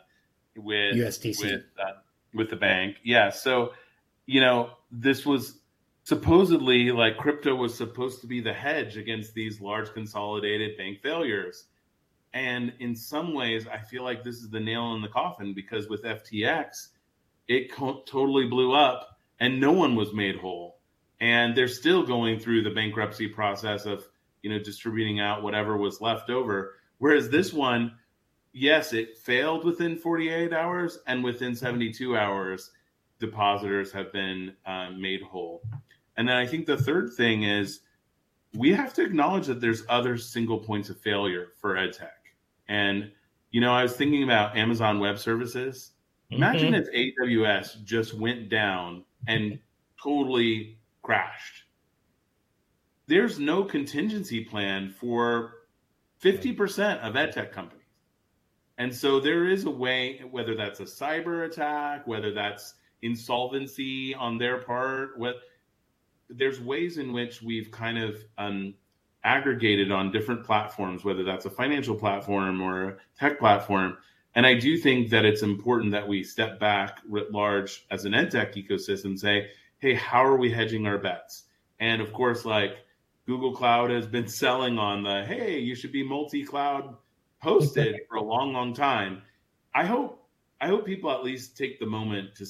[0.57, 1.93] with USDC with, uh,
[2.35, 2.97] with the bank.
[3.05, 3.73] Yeah, so
[4.27, 5.59] you know this was
[6.05, 11.67] supposedly like crypto was supposed to be the hedge against these large consolidated bank failures
[12.35, 15.89] and in some ways, I feel like this is the nail in the coffin because
[15.89, 16.89] with FTX,
[17.49, 20.79] it co- totally blew up and no one was made whole.
[21.21, 24.05] And they're still going through the bankruptcy process of,
[24.43, 26.77] you know, distributing out whatever was left over.
[26.99, 27.93] Whereas this one,
[28.53, 32.71] yes, it failed within 48 hours and within 72 hours,
[33.19, 35.63] depositors have been uh, made whole.
[36.17, 37.81] And then I think the third thing is
[38.55, 42.11] we have to acknowledge that there's other single points of failure for EdTech
[42.69, 43.11] and
[43.53, 45.93] you know, I was thinking about Amazon Web Services.
[46.31, 46.95] Imagine mm-hmm.
[46.95, 49.59] if AWS just went down and
[50.03, 51.65] totally crashed.
[53.07, 55.67] There's no contingency plan for
[56.23, 57.82] 50% of edtech companies.
[58.79, 64.39] And so there is a way, whether that's a cyber attack, whether that's insolvency on
[64.39, 65.37] their part, what
[66.31, 68.75] there's ways in which we've kind of um,
[69.25, 73.97] aggregated on different platforms, whether that's a financial platform or a tech platform.
[74.35, 78.13] And I do think that it's important that we step back writ large as an
[78.13, 81.45] edtech ecosystem, say, hey, how are we hedging our bets?
[81.81, 82.79] And of course, like
[83.27, 86.97] Google Cloud has been selling on the hey, you should be multi-cloud
[87.45, 89.23] hosted for a long, long time.
[89.75, 90.19] I hope
[90.61, 92.47] I hope people at least take the moment to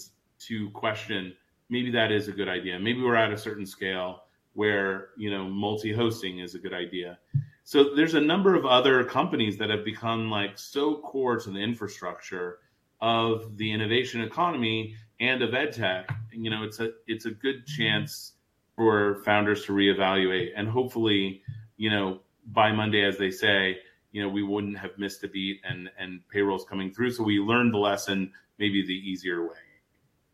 [0.46, 1.34] to question
[1.70, 2.78] maybe that is a good idea.
[2.78, 4.24] Maybe we're at a certain scale
[4.54, 7.18] where you know multi-hosting is a good idea.
[7.64, 11.60] So there's a number of other companies that have become like so core to the
[11.60, 12.58] infrastructure
[13.00, 16.04] of the innovation economy and of edtech.
[16.32, 17.82] You know, it's a it's a good mm-hmm.
[17.82, 18.32] chance
[18.76, 21.42] for founders to reevaluate and hopefully,
[21.76, 23.78] you know, by Monday, as they say,
[24.12, 27.12] you know, we wouldn't have missed a beat and and payrolls coming through.
[27.12, 29.56] So we learned the lesson maybe the easier way.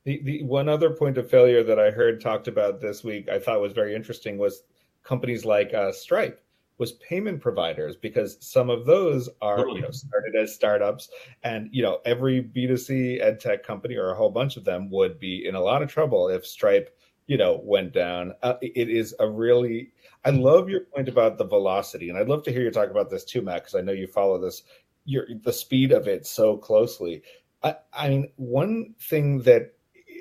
[0.05, 3.39] The, the one other point of failure that I heard talked about this week, I
[3.39, 4.63] thought was very interesting, was
[5.03, 6.43] companies like uh, Stripe
[6.79, 9.77] was payment providers because some of those are totally.
[9.77, 11.11] you know started as startups
[11.43, 15.19] and you know every b2c ed tech company or a whole bunch of them would
[15.19, 19.15] be in a lot of trouble if stripe you know went down uh, it is
[19.19, 19.91] a really
[20.29, 23.11] i love your point about the velocity and i'd love to hear you talk about
[23.11, 24.63] this too matt because i know you follow this
[25.05, 27.23] your the speed of it so closely
[27.63, 29.75] I, I mean one thing that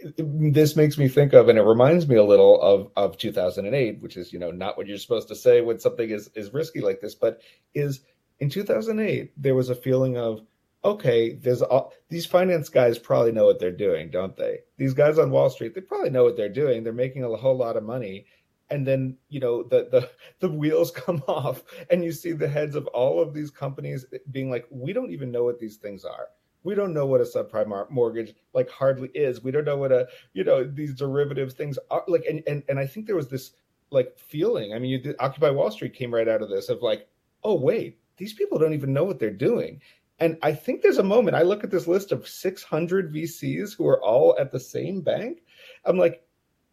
[0.06, 4.02] eh, this makes me think of, and it reminds me a little of of 2008,
[4.02, 6.82] which is you know not what you're supposed to say when something is is risky
[6.82, 7.42] like this, but
[7.74, 8.02] is
[8.40, 10.42] in 2008 there was a feeling of
[10.86, 14.60] okay, there's all these finance guys probably know what they're doing, don't they?
[14.78, 16.84] These guys on Wall Street, they probably know what they're doing.
[16.84, 18.26] They're making a whole lot of money.
[18.70, 22.76] And then, you know, the the the wheels come off and you see the heads
[22.76, 26.30] of all of these companies being like, we don't even know what these things are.
[26.68, 29.42] We don't know what a subprime mortgage like hardly is.
[29.42, 32.04] We don't know what a you know these derivative things are.
[32.10, 33.54] Like and and, and i think there was this
[33.90, 34.74] like feeling.
[34.74, 37.08] I mean you did, occupy wall street came right out of this of like
[37.46, 39.82] oh wait these people don't even know what they're doing.
[40.20, 43.88] And i think there's a moment i look at this list of 600 vcs who
[43.88, 45.44] are all at the same bank.
[45.86, 46.27] I'm like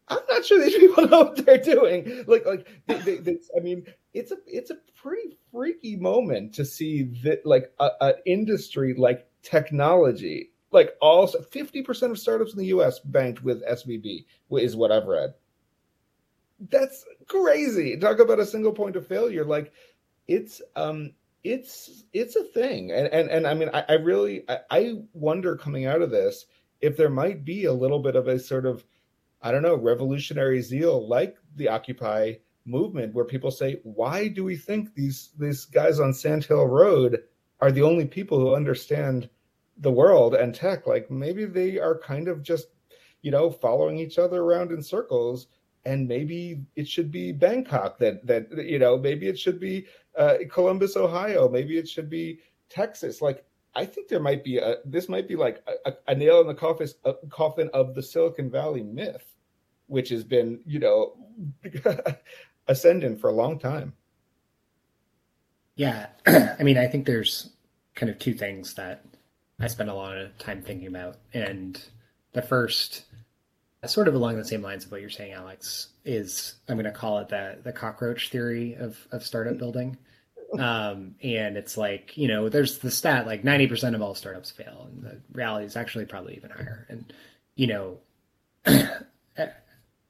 [0.07, 2.23] I'm not sure these people know what they're doing.
[2.27, 6.65] Like, like they, they, they, I mean, it's a it's a pretty freaky moment to
[6.65, 10.51] see that like an industry like technology.
[10.71, 14.25] Like all 50% of startups in the US banked with SVB
[14.59, 15.33] is what I've read.
[16.59, 17.97] That's crazy.
[17.97, 19.45] Talk about a single point of failure.
[19.45, 19.71] Like
[20.27, 21.13] it's um
[21.43, 22.91] it's it's a thing.
[22.91, 26.45] And and and I mean I, I really I, I wonder coming out of this
[26.81, 28.85] if there might be a little bit of a sort of,
[29.45, 32.33] I don't know, revolutionary zeal like the Occupy
[32.65, 37.21] movement, where people say, why do we think these these guys on Sand Hill Road
[37.61, 39.29] are the only people who understand
[39.77, 40.87] the world and tech?
[40.87, 42.69] Like maybe they are kind of just,
[43.21, 45.47] you know, following each other around in circles
[45.85, 49.85] and maybe it should be Bangkok that that you know maybe it should be
[50.17, 53.21] uh, Columbus, Ohio, maybe it should be Texas.
[53.21, 56.47] Like I think there might be a this might be like a, a nail in
[56.47, 59.34] the coffin, a coffin of the Silicon Valley myth,
[59.87, 61.13] which has been you know
[62.67, 63.93] ascendant for a long time.
[65.75, 67.49] Yeah, I mean, I think there's
[67.95, 69.05] kind of two things that
[69.59, 71.81] I spend a lot of time thinking about, and
[72.33, 73.05] the first
[73.87, 76.91] sort of along the same lines of what you're saying, Alex, is I'm going to
[76.91, 79.97] call it the the cockroach theory of of startup building.
[80.59, 84.87] Um, and it's like you know, there's the stat like 90% of all startups fail,
[84.89, 86.85] and the reality is actually probably even higher.
[86.87, 87.11] And
[87.55, 87.97] you know,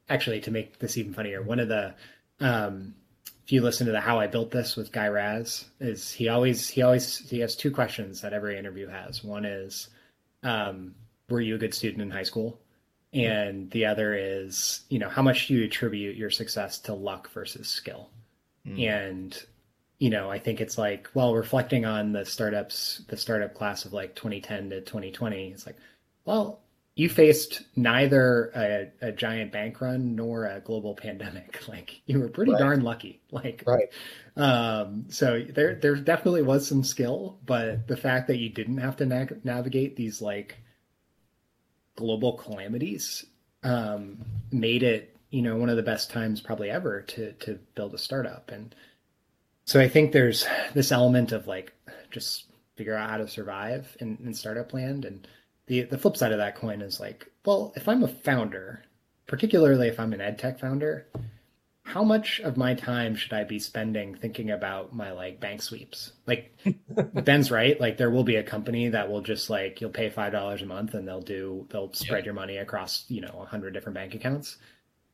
[0.10, 1.94] actually, to make this even funnier, one of the
[2.40, 2.96] um,
[3.44, 6.68] if you listen to the how I built this with Guy Raz, is he always
[6.68, 9.24] he always he has two questions that every interview has.
[9.24, 9.90] One is,
[10.44, 10.96] um,
[11.30, 12.60] were you a good student in high school?
[13.16, 17.30] and the other is you know how much do you attribute your success to luck
[17.32, 18.10] versus skill
[18.68, 18.88] mm.
[18.88, 19.46] and
[20.00, 23.94] you know i think it's like well reflecting on the startups the startup class of
[23.94, 25.78] like 2010 to 2020 it's like
[26.26, 26.60] well
[26.96, 31.68] you faced neither a, a giant bank run nor a global pandemic.
[31.68, 32.60] Like you were pretty right.
[32.60, 33.22] darn lucky.
[33.32, 33.90] Like right.
[34.38, 38.96] um so there there definitely was some skill but the fact that you didn't have
[38.98, 40.58] to na- navigate these like
[41.98, 43.26] global calamities
[43.64, 47.94] um, made it you know one of the best times probably ever to to build
[47.94, 48.52] a startup.
[48.52, 48.74] And
[49.66, 51.74] so i think there's this element of like
[52.12, 55.06] just figure out how to survive in, in startup land.
[55.06, 55.28] And
[55.68, 58.84] the the flip side of that coin is like well if i'm a founder
[59.28, 61.08] particularly if i'm an ed tech founder
[61.86, 66.14] how much of my time should I be spending thinking about my like bank sweeps?
[66.26, 66.52] Like
[67.14, 67.80] Ben's right.
[67.80, 70.66] Like there will be a company that will just like you'll pay five dollars a
[70.66, 72.26] month and they'll do they'll spread yeah.
[72.26, 74.58] your money across you know a hundred different bank accounts.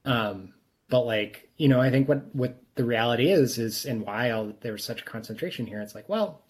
[0.05, 0.53] Um,
[0.89, 4.71] but like you know, I think what what the reality is is and why there
[4.71, 5.81] was such a concentration here.
[5.81, 6.41] It's like well,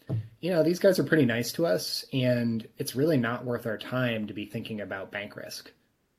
[0.41, 3.77] you know, these guys are pretty nice to us, and it's really not worth our
[3.77, 5.71] time to be thinking about bank risk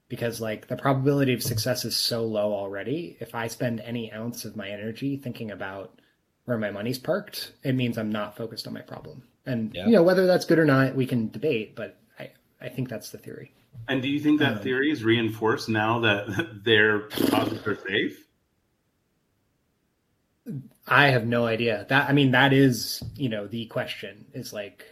[0.08, 3.16] because like the probability of success is so low already.
[3.18, 5.98] If I spend any ounce of my energy thinking about
[6.44, 9.22] where my money's parked, it means I'm not focused on my problem.
[9.44, 9.86] And yeah.
[9.86, 12.30] you know whether that's good or not, we can debate, but I
[12.60, 13.52] I think that's the theory.
[13.88, 18.24] And do you think that um, theory is reinforced now that their deposits are safe?
[20.86, 21.86] I have no idea.
[21.88, 24.26] That I mean, that is you know the question.
[24.34, 24.84] Is like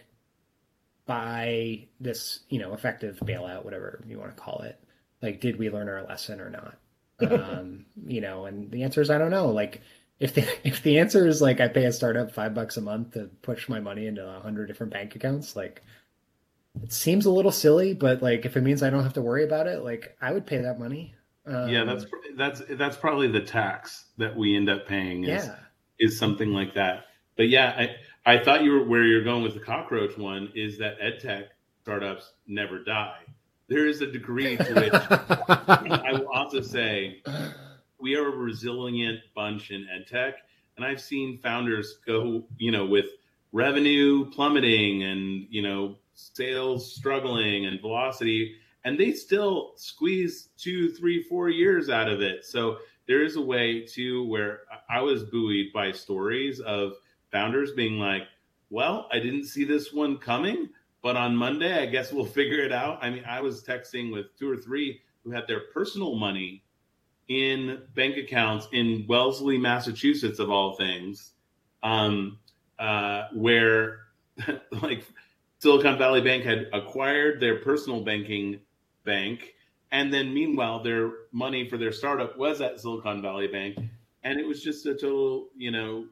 [1.05, 4.81] by this you know effective bailout, whatever you want to call it
[5.21, 6.77] like did we learn our lesson or not?
[7.21, 9.49] Um, you know and the answer is i don't know.
[9.49, 9.81] Like
[10.19, 13.13] if the if the answer is like i pay a startup five bucks a month
[13.13, 15.83] to push my money into a hundred different bank accounts like
[16.81, 19.43] it seems a little silly but like if it means i don't have to worry
[19.43, 21.13] about it like i would pay that money
[21.45, 25.55] um, yeah that's that's that's probably the tax that we end up paying is, yeah.
[25.99, 27.87] is something like that but yeah
[28.25, 31.19] i i thought you were where you're going with the cockroach one is that ed
[31.19, 31.45] tech
[31.81, 33.21] startups never die
[33.71, 34.93] there is a degree to which
[35.89, 37.23] I will also say
[37.97, 40.33] we are a resilient bunch in edtech,
[40.75, 43.05] and I've seen founders go, you know, with
[43.53, 51.23] revenue plummeting and you know sales struggling and velocity, and they still squeeze two, three,
[51.23, 52.45] four years out of it.
[52.45, 56.93] So there is a way too where I was buoyed by stories of
[57.31, 58.23] founders being like,
[58.69, 60.69] "Well, I didn't see this one coming."
[61.01, 62.99] But on Monday, I guess we'll figure it out.
[63.01, 66.63] I mean, I was texting with two or three who had their personal money
[67.27, 71.33] in bank accounts in Wellesley, Massachusetts, of all things,
[71.83, 72.39] um,
[72.79, 73.99] uh, where
[74.81, 75.05] like
[75.59, 78.59] Silicon Valley Bank had acquired their personal banking
[79.03, 79.53] bank.
[79.91, 83.77] And then meanwhile, their money for their startup was at Silicon Valley Bank.
[84.23, 86.05] And it was just such a total, you know,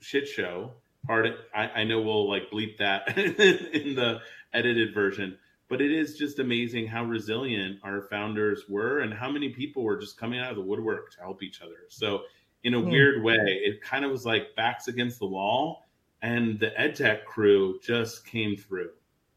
[0.00, 0.72] shit show
[1.06, 1.26] part.
[1.54, 4.20] I, I know we'll like bleep that in the
[4.52, 9.50] edited version, but it is just amazing how resilient our founders were and how many
[9.50, 11.86] people were just coming out of the woodwork to help each other.
[11.88, 12.22] So,
[12.64, 12.90] in a mm.
[12.90, 15.86] weird way, it kind of was like backs against the wall,
[16.22, 18.90] and the EdTech crew just came through.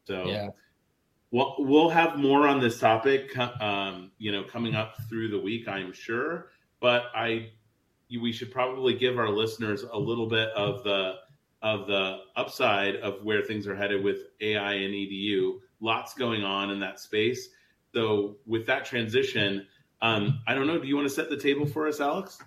[0.04, 0.48] So, yeah.
[1.32, 5.66] We'll, we'll have more on this topic, um, you know, coming up through the week,
[5.66, 6.50] I'm sure.
[6.78, 7.50] But I,
[8.20, 11.14] we should probably give our listeners a little bit of the
[11.62, 15.60] of the upside of where things are headed with AI and EDU.
[15.80, 17.50] Lots going on in that space.
[17.94, 19.66] So with that transition,
[20.00, 20.80] um, I don't know.
[20.80, 22.38] Do you want to set the table for us, Alex?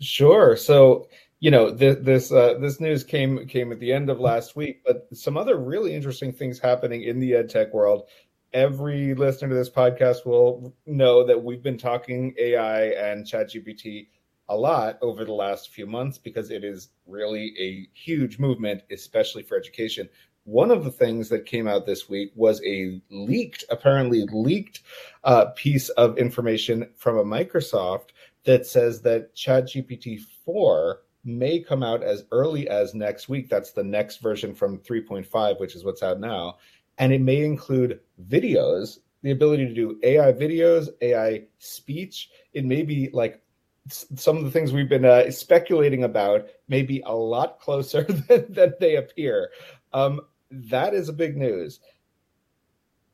[0.00, 0.56] Sure.
[0.56, 1.08] So
[1.40, 4.82] you know th- this uh, this news came came at the end of last week,
[4.84, 8.08] but some other really interesting things happening in the ed tech world.
[8.52, 14.06] Every listener to this podcast will know that we've been talking AI and ChatGPT
[14.48, 19.42] a lot over the last few months because it is really a huge movement, especially
[19.42, 20.08] for education.
[20.44, 24.82] One of the things that came out this week was a leaked, apparently leaked
[25.24, 28.10] uh, piece of information from a Microsoft
[28.44, 33.48] that says that ChatGPT 4 may come out as early as next week.
[33.48, 36.58] That's the next version from 3.5, which is what's out now.
[36.98, 42.30] And it may include videos, the ability to do AI videos, AI speech.
[42.54, 43.42] It may be like
[43.88, 48.46] some of the things we've been uh, speculating about may be a lot closer than,
[48.52, 49.50] than they appear.
[49.92, 50.20] Um,
[50.50, 51.80] that is a big news.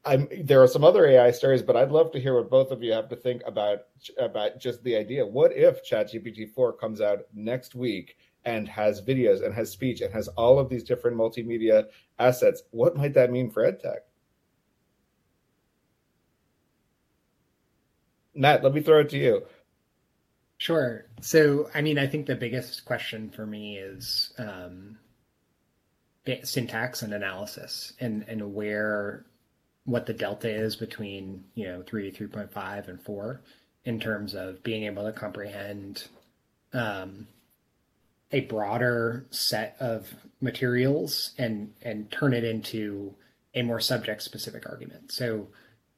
[0.04, 2.82] I'm, there are some other AI stories, but I'd love to hear what both of
[2.82, 3.82] you have to think about
[4.18, 5.24] about just the idea.
[5.24, 10.12] What if ChatGPT four comes out next week and has videos and has speech and
[10.12, 11.86] has all of these different multimedia
[12.18, 12.64] assets?
[12.72, 13.98] What might that mean for EdTech?
[18.34, 19.42] Matt, let me throw it to you.
[20.58, 21.06] Sure.
[21.20, 24.98] So, I mean, I think the biggest question for me is um,
[26.42, 29.26] syntax and analysis, and and where
[29.84, 33.40] what the delta is between you know three, three point five, and four
[33.84, 36.04] in terms of being able to comprehend
[36.72, 37.26] um,
[38.30, 43.14] a broader set of materials and and turn it into
[43.54, 45.12] a more subject specific argument.
[45.12, 45.48] So,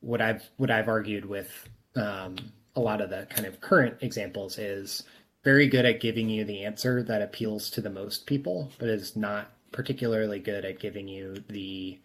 [0.01, 2.37] what I've what I've argued with um,
[2.77, 5.05] a lot of the kind of current examples is
[5.45, 9.15] very good at giving you the answer that appeals to the most people, but is
[9.15, 11.99] not particularly good at giving you the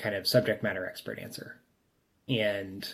[0.00, 1.56] kind of subject matter expert answer.
[2.28, 2.88] And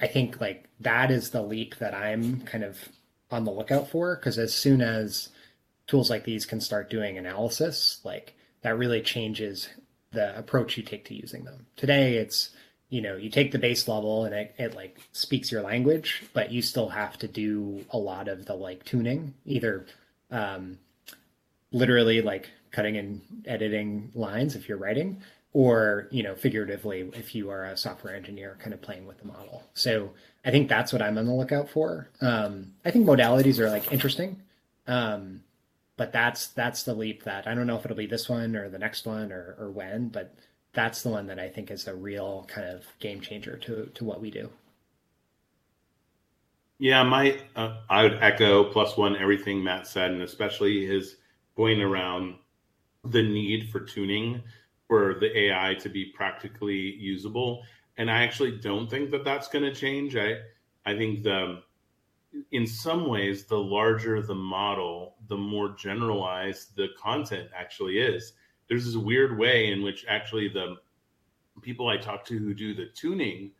[0.00, 2.88] I think like that is the leap that I'm kind of
[3.30, 5.28] on the lookout for because as soon as
[5.86, 9.68] tools like these can start doing analysis, like that really changes
[10.12, 11.66] the approach you take to using them.
[11.76, 12.50] Today it's
[12.90, 16.52] you know you take the base level and it, it like speaks your language but
[16.52, 19.86] you still have to do a lot of the like tuning either
[20.30, 20.78] um,
[21.72, 25.20] literally like cutting and editing lines if you're writing
[25.54, 29.26] or you know figuratively if you are a software engineer kind of playing with the
[29.26, 29.62] model.
[29.72, 30.10] So
[30.44, 32.08] i think that's what i'm on the lookout for.
[32.20, 34.42] Um, i think modalities are like interesting.
[34.86, 35.40] Um,
[35.96, 38.68] but that's that's the leap that i don't know if it'll be this one or
[38.68, 40.34] the next one or, or when but
[40.74, 44.04] that's the one that I think is a real kind of game changer to to
[44.04, 44.50] what we do.
[46.78, 51.16] Yeah, my uh, I would echo plus one everything Matt said, and especially his
[51.56, 52.34] point around
[53.04, 54.42] the need for tuning
[54.94, 57.64] for the AI to be practically usable.
[57.96, 60.16] And I actually don't think that that's going to change.
[60.16, 60.36] I
[60.86, 61.62] I think the
[62.52, 68.34] in some ways the larger the model, the more generalized the content actually is
[68.68, 70.76] there's this weird way in which actually the
[71.60, 73.50] people I talk to who do the tuning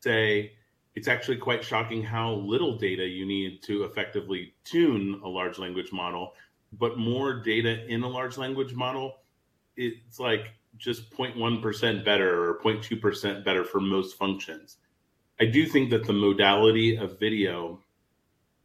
[0.00, 0.52] say
[0.94, 5.92] it's actually quite shocking how little data you need to effectively tune a large language
[5.92, 6.32] model,
[6.72, 9.18] but more data in a large language model,
[9.76, 14.78] it's like just 0.1% better or 0.2% better for most functions.
[15.40, 17.80] I do think that the modality of video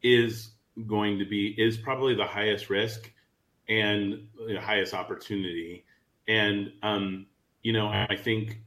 [0.01, 0.51] is
[0.85, 3.11] going to be is probably the highest risk
[3.67, 4.27] and
[4.59, 5.85] highest opportunity.
[6.27, 7.25] And um,
[7.63, 8.59] you know, I think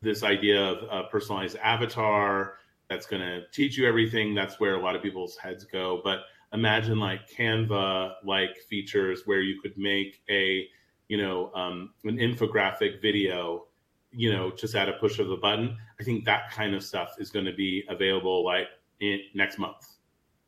[0.00, 2.54] this idea of a personalized avatar
[2.88, 4.34] that's going to teach you everything.
[4.34, 6.00] That's where a lot of people's heads go.
[6.02, 6.20] But
[6.52, 10.66] imagine like Canva like features where you could make a
[11.08, 13.64] you know um, an infographic video
[14.12, 17.16] you know just at a push of a button i think that kind of stuff
[17.18, 18.68] is going to be available like
[19.00, 19.96] in, next month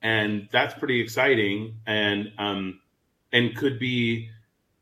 [0.03, 2.81] and that's pretty exciting and um,
[3.33, 4.31] and could be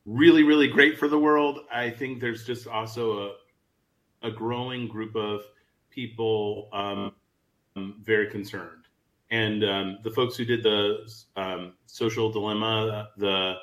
[0.09, 1.61] really, really great for the world.
[1.70, 3.35] I think there's just also
[4.22, 5.43] a, a growing group of
[5.91, 7.12] people um,
[8.03, 8.87] very concerned.
[9.31, 11.07] And um, the folks who did the
[11.37, 13.57] um, social dilemma, the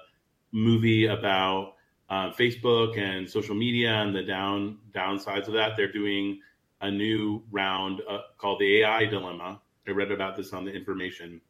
[0.51, 1.73] movie about
[2.09, 6.39] uh, Facebook and social media and the down downsides of that, they're doing
[6.81, 9.61] a new round uh, called the AI dilemma.
[9.87, 11.41] I read about this on the information,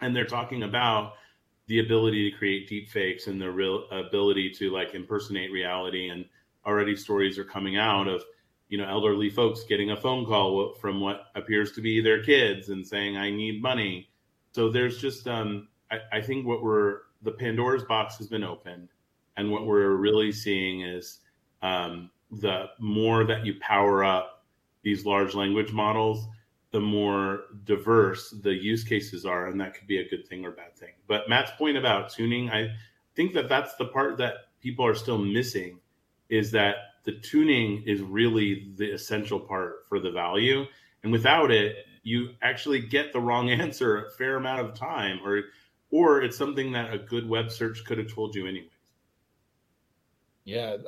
[0.00, 1.14] and they're talking about
[1.66, 6.08] the ability to create deep fakes and the real ability to like impersonate reality.
[6.08, 6.24] And
[6.64, 8.24] already stories are coming out of
[8.68, 12.68] you know elderly folks getting a phone call from what appears to be their kids
[12.68, 14.08] and saying i need money.
[14.52, 18.88] So there's just um I, I think what we're the pandora's box has been opened
[19.36, 21.20] and what we're really seeing is
[21.62, 24.44] um the more that you power up
[24.82, 26.26] these large language models,
[26.70, 30.50] the more diverse the use cases are, and that could be a good thing or
[30.50, 30.92] bad thing.
[31.06, 32.74] But Matt's point about tuning, I
[33.14, 35.80] think that that's the part that people are still missing
[36.28, 40.64] is that the tuning is really the essential part for the value.
[41.02, 45.42] And without it, you actually get the wrong answer a fair amount of time, or
[45.90, 48.70] or it's something that a good web search could have told you anyways.
[50.46, 50.78] Yeah,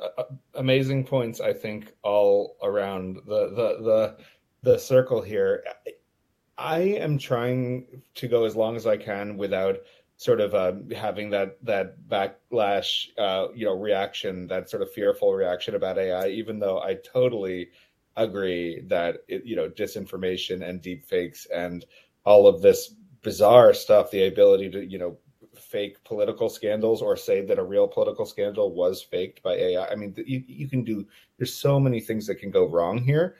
[0.55, 1.41] amazing points.
[1.41, 4.17] I think all around the the the
[4.63, 5.63] the circle here.
[6.57, 9.77] I am trying to go as long as I can without
[10.17, 15.33] sort of uh, having that that backlash, uh, you know, reaction, that sort of fearful
[15.33, 16.29] reaction about AI.
[16.29, 17.69] Even though I totally
[18.17, 21.85] agree that it, you know disinformation and deep fakes and
[22.25, 25.17] all of this bizarre stuff, the ability to you know
[25.69, 29.85] fake political scandals or say that a real political scandal was faked by AI.
[29.87, 31.05] I mean, you, you can do.
[31.37, 33.37] There's so many things that can go wrong here,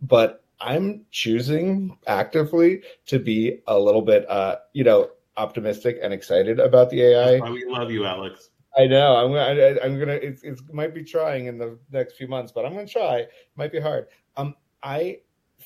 [0.00, 6.60] but I'm choosing actively to be a little bit, uh, you know, optimistic and excited
[6.60, 7.50] about the AI.
[7.50, 8.50] we love you, Alex.
[8.78, 9.16] I know.
[9.16, 9.32] I'm.
[9.32, 10.12] I, I'm gonna.
[10.12, 10.42] It's.
[10.44, 13.18] It might be trying in the next few months, but I'm gonna try.
[13.18, 14.06] It might be hard.
[14.36, 14.54] Um.
[14.84, 15.18] I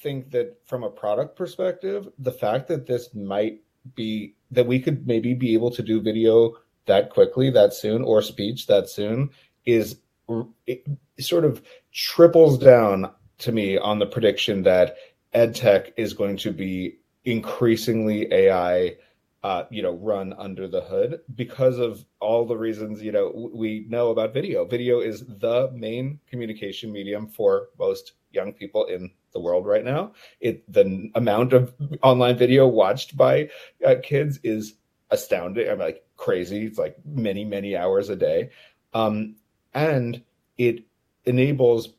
[0.02, 3.60] think that from a product perspective, the fact that this might
[3.94, 6.54] be that we could maybe be able to do video
[6.86, 9.30] that quickly, that soon, or speech that soon
[9.64, 9.96] is
[10.66, 10.86] it
[11.20, 11.62] sort of
[11.92, 14.96] triples down to me on the prediction that
[15.32, 18.96] ed tech is going to be increasingly AI
[19.46, 23.86] uh, you know, run under the hood because of all the reasons, you know, we
[23.88, 24.64] know about video.
[24.64, 30.12] Video is the main communication medium for most young people in the world right now.
[30.40, 33.50] It the amount of online video watched by
[33.86, 34.74] uh, kids is
[35.10, 35.68] astounding.
[35.68, 36.64] I'm like crazy.
[36.64, 38.50] It's like many many hours a day,
[38.94, 39.36] um,
[39.74, 40.22] and
[40.58, 40.84] it
[41.24, 41.90] enables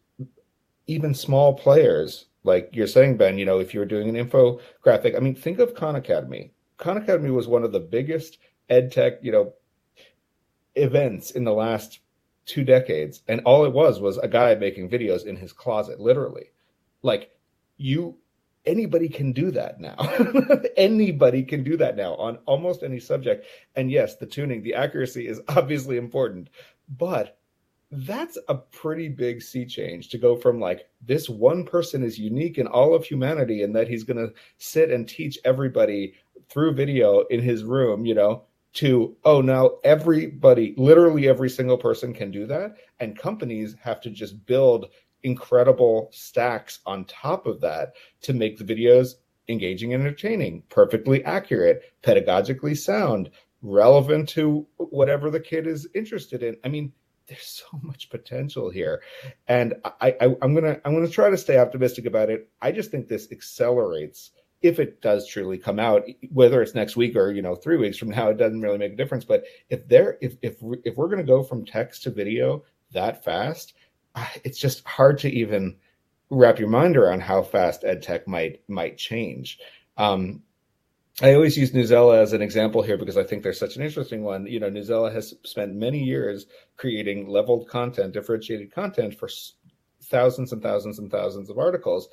[0.88, 3.38] even small players like you're saying, Ben.
[3.38, 7.32] You know, if you're doing an infographic, I mean, think of Khan Academy Khan Academy
[7.32, 8.38] was one of the biggest
[8.70, 9.54] ed tech, you know,
[10.76, 12.00] events in the last
[12.46, 13.24] two decades.
[13.28, 16.52] And all it was was a guy making videos in his closet, literally.
[17.08, 17.32] Like
[17.78, 18.18] you
[18.66, 19.96] anybody can do that now.
[20.78, 23.46] anybody can do that now on almost any subject.
[23.76, 26.50] And yes, the tuning, the accuracy is obviously important,
[26.98, 27.40] but
[27.90, 32.58] that's a pretty big sea change to go from like this one person is unique
[32.58, 36.14] in all of humanity and that he's going to sit and teach everybody
[36.50, 38.44] through video in his room, you know,
[38.74, 44.10] to oh now everybody, literally every single person can do that, and companies have to
[44.10, 44.88] just build
[45.24, 49.16] incredible stacks on top of that to make the videos
[49.50, 53.30] engaging and entertaining, perfectly accurate, pedagogically sound,
[53.62, 56.58] relevant to whatever the kid is interested in.
[56.64, 56.92] I mean,
[57.28, 59.02] there's so much potential here,
[59.48, 62.50] and I, I'm gonna I'm gonna try to stay optimistic about it.
[62.62, 67.16] I just think this accelerates if it does truly come out, whether it's next week
[67.16, 69.26] or you know three weeks from now, it doesn't really make a difference.
[69.26, 73.74] But if there, if if if we're to go from text to video that fast,
[74.44, 75.76] it's just hard to even
[76.30, 79.60] wrap your mind around how fast edtech might might change.
[79.98, 80.44] Um,
[81.22, 84.24] I always use Newsela as an example here because I think they're such an interesting
[84.24, 84.46] one.
[84.46, 86.46] You know, Newsela has spent many years
[86.76, 89.28] creating leveled content, differentiated content for
[90.04, 92.08] thousands and thousands and thousands of articles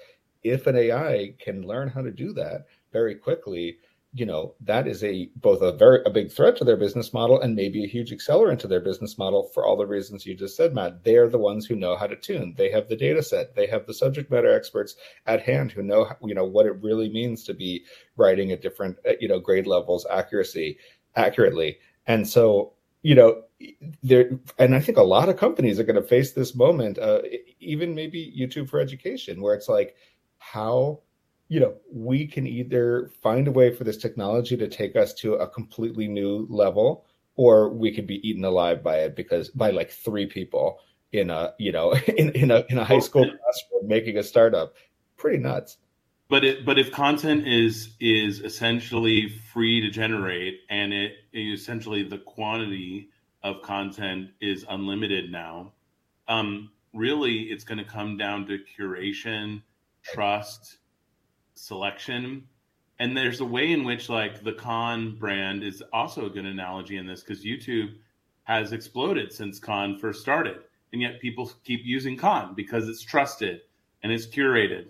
[0.45, 3.79] if an AI can learn how to do that very quickly,
[4.15, 7.41] you know that is a both a very a big threat to their business model
[7.41, 10.57] and maybe a huge accelerant to their business model for all the reasons you just
[10.57, 11.03] said matt.
[11.03, 12.55] They're the ones who know how to tune.
[12.57, 13.57] They have the data set.
[13.57, 14.95] They have the subject matter experts
[15.27, 17.85] at hand who know you know what it really means to be
[18.17, 20.79] writing at different you know grade levels accuracy
[21.17, 21.79] accurately.
[22.07, 23.43] And so you know
[24.03, 27.21] there and i think a lot of companies are going to face this moment uh,
[27.61, 29.95] even maybe youtube for education where it's like
[30.39, 30.99] how
[31.49, 35.35] you know we can either find a way for this technology to take us to
[35.35, 39.91] a completely new level or we could be eaten alive by it because by like
[39.91, 40.79] three people
[41.13, 44.75] in a you know in, in a in a high school classroom making a startup.
[45.17, 45.79] Pretty nuts.
[46.29, 52.19] But it but if content is is essentially free to generate and it essentially the
[52.19, 53.11] quantity
[53.43, 55.73] of content is unlimited now
[56.29, 59.63] um really it's going to come down to curation
[60.03, 60.79] trust,
[61.55, 62.45] selection.
[62.99, 66.97] And there's a way in which like the Khan brand is also a good analogy
[66.97, 67.95] in this because YouTube
[68.45, 70.59] has exploded since Khan first started.
[70.93, 73.63] And yet people keep using Khan because it's trusted
[74.03, 74.87] and it's curated.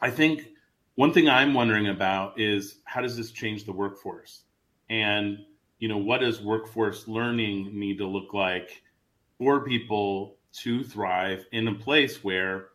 [0.00, 0.48] I think
[0.96, 4.42] one thing I'm wondering about is how does this change the workforce?
[4.90, 5.38] And
[5.78, 8.82] you know, what does workforce learning need to look like
[9.38, 12.68] for people to thrive in a place where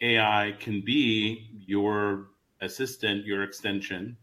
[0.00, 2.28] AI can be your
[2.62, 4.16] assistant, your extension,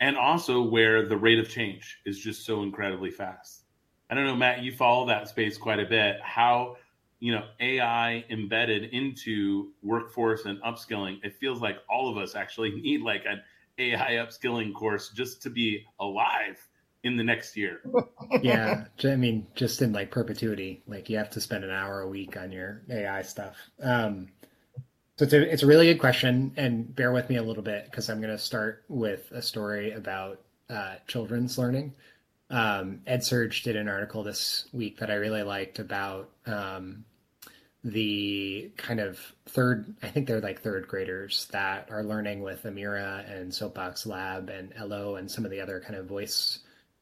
[0.00, 3.64] and also where the rate of change is just so incredibly fast.
[4.10, 6.16] I don't know, Matt, you follow that space quite a bit.
[6.22, 6.76] How,
[7.20, 12.70] you know, AI embedded into workforce and upskilling, it feels like all of us actually
[12.80, 13.42] need like an
[13.78, 16.66] AI upskilling course just to be alive
[17.04, 17.80] in the next year.
[18.42, 22.08] yeah, I mean, just in like perpetuity, like you have to spend an hour a
[22.08, 23.56] week on your AI stuff.
[23.82, 24.28] Um,
[25.18, 27.86] so it's a it's a really good question, and bear with me a little bit
[27.86, 30.40] because I'm going to start with a story about
[30.70, 31.94] uh, children's learning.
[32.50, 37.04] Um, EdSurge did an article this week that I really liked about um,
[37.82, 43.28] the kind of third, I think they're like third graders that are learning with Amira
[43.30, 46.60] and Soapbox Lab and Ello and some of the other kind of voice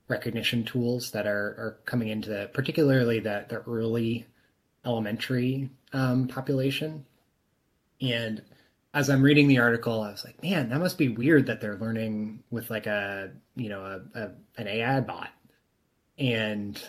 [0.08, 4.24] recognition tools that are, are coming into particularly the, the early
[4.84, 7.04] elementary um, population
[8.00, 8.42] and
[8.96, 11.76] as I'm reading the article, I was like, man, that must be weird that they're
[11.76, 13.82] learning with like a, you know,
[14.14, 15.28] a, a an AI bot.
[16.18, 16.82] And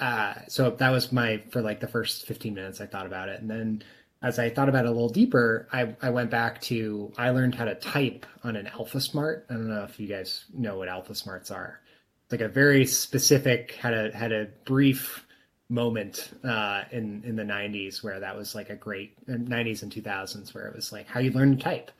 [0.00, 3.42] uh, so that was my, for like the first 15 minutes, I thought about it.
[3.42, 3.82] And then
[4.22, 7.54] as I thought about it a little deeper, I, I went back to, I learned
[7.54, 9.42] how to type on an AlphaSmart.
[9.50, 11.80] I don't know if you guys know what AlphaSmarts are.
[12.24, 15.26] It's like a very specific, had a, had a brief
[15.68, 20.54] moment uh, in in the 90s where that was like a great 90s and 2000s
[20.54, 21.90] where it was like how you learn to type.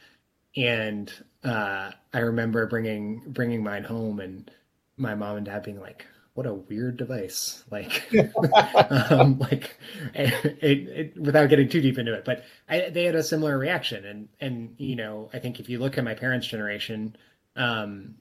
[0.57, 1.13] And
[1.45, 4.51] uh, i remember bringing bringing mine home and
[4.97, 7.65] my mom and dad being like what a weird device.
[7.69, 8.09] Like
[9.11, 9.77] um, like
[10.15, 14.05] it, it, without getting too deep into it but I, they had a similar reaction.
[14.05, 17.17] And and you know i think if you look at my parents generation
[17.57, 18.15] um,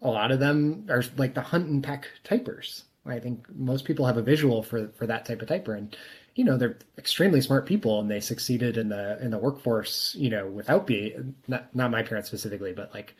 [0.00, 4.06] a lot of them are like the hunt and peck typers I think most people
[4.06, 5.96] have a visual for for that type of typer, and
[6.34, 10.14] you know they're extremely smart people, and they succeeded in the in the workforce.
[10.18, 13.14] You know, without being not not my parents specifically, but like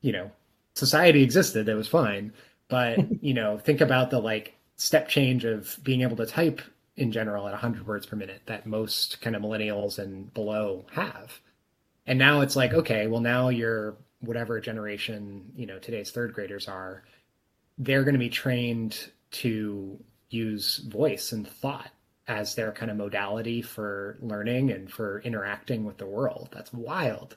[0.00, 0.30] you know,
[0.74, 2.32] society existed, it was fine.
[2.68, 6.60] But you know, think about the like step change of being able to type
[6.96, 11.40] in general at 100 words per minute that most kind of millennials and below have.
[12.06, 16.68] And now it's like, okay, well now you're whatever generation, you know, today's third graders
[16.68, 17.04] are
[17.78, 19.98] they're going to be trained to
[20.30, 21.90] use voice and thought
[22.28, 26.48] as their kind of modality for learning and for interacting with the world.
[26.52, 27.36] That's wild.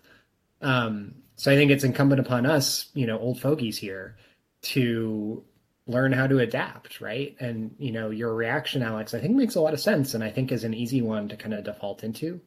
[0.62, 4.16] Um, so I think it's incumbent upon us, you know, old fogies here,
[4.62, 5.44] to
[5.88, 7.36] learn how to adapt, right?
[7.40, 10.32] And you know, your reaction, Alex, I think makes a lot of sense, and I
[10.32, 12.42] think is an easy one to kind of default into.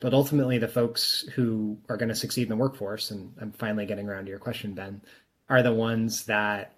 [0.00, 3.86] But ultimately, the folks who are going to succeed in the workforce, and I'm finally
[3.86, 5.00] getting around to your question, Ben,
[5.48, 6.72] are the ones that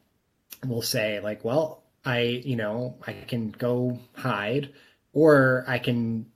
[0.65, 4.73] will say like, well, I, you know, I can go hide
[5.13, 6.27] or I can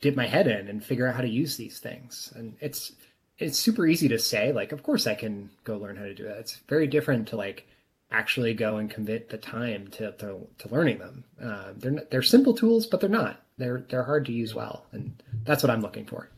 [0.00, 2.32] dip my head in and figure out how to use these things.
[2.34, 2.92] And it's
[3.38, 6.24] it's super easy to say like, of course I can go learn how to do
[6.24, 6.38] that.
[6.38, 7.66] It's very different to like
[8.10, 11.24] actually go and commit the time to to, to learning them.
[11.42, 13.40] Uh, they're they're simple tools, but they're not.
[13.58, 16.28] They're they're hard to use well, and that's what I'm looking for.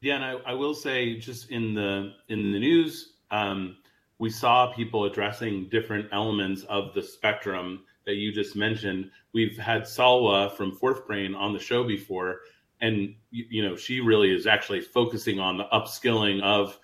[0.00, 3.76] Yeah, and I, I will say just in the in the news, um,
[4.18, 9.10] we saw people addressing different elements of the spectrum that you just mentioned.
[9.32, 12.40] We've had Salwa from FourthBrain on the show before,
[12.80, 16.78] and you know she really is actually focusing on the upskilling of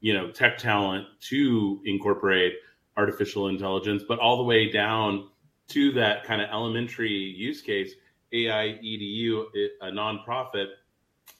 [0.00, 2.54] you know tech talent to incorporate
[2.96, 5.28] artificial intelligence, but all the way down
[5.68, 7.92] to that kind of elementary use case.
[8.32, 9.44] AI EDU,
[9.80, 10.66] a nonprofit,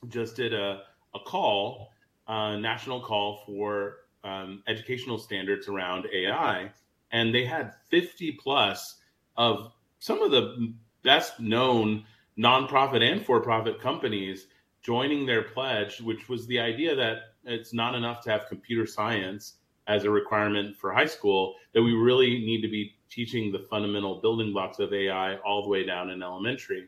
[0.07, 0.83] just did a,
[1.13, 1.91] a call,
[2.27, 6.71] a national call for um, educational standards around AI,
[7.11, 8.97] and they had 50 plus
[9.37, 10.73] of some of the
[11.03, 12.03] best known
[12.37, 14.47] nonprofit and for profit companies
[14.81, 19.53] joining their pledge, which was the idea that it's not enough to have computer science
[19.87, 24.19] as a requirement for high school, that we really need to be teaching the fundamental
[24.19, 26.87] building blocks of AI all the way down in elementary.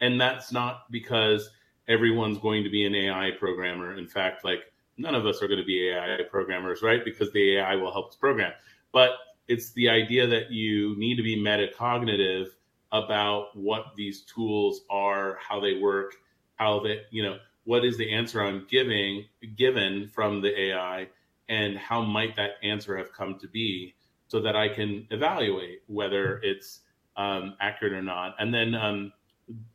[0.00, 1.48] And that's not because
[1.86, 3.96] everyone's going to be an AI programmer.
[3.96, 4.60] In fact, like
[4.96, 7.04] none of us are going to be AI programmers, right?
[7.04, 8.52] Because the AI will help us program.
[8.92, 9.10] But
[9.48, 12.48] it's the idea that you need to be metacognitive
[12.92, 16.14] about what these tools are, how they work,
[16.56, 19.24] how they, you know, what is the answer I'm giving
[19.56, 21.08] given from the AI,
[21.48, 23.94] and how might that answer have come to be,
[24.28, 26.80] so that I can evaluate whether it's
[27.16, 28.34] um, accurate or not.
[28.38, 29.12] And then um,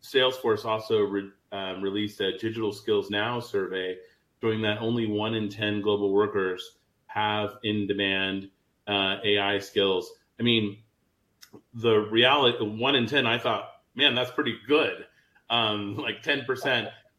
[0.02, 3.98] Salesforce also re- um, released a Digital Skills Now survey
[4.42, 6.78] showing that only one in 10 global workers
[7.08, 8.50] have in demand
[8.88, 10.12] uh, AI skills.
[10.40, 10.78] I mean,
[11.74, 15.06] the reality, one in 10, I thought, man, that's pretty good.
[15.50, 16.46] Um, like 10%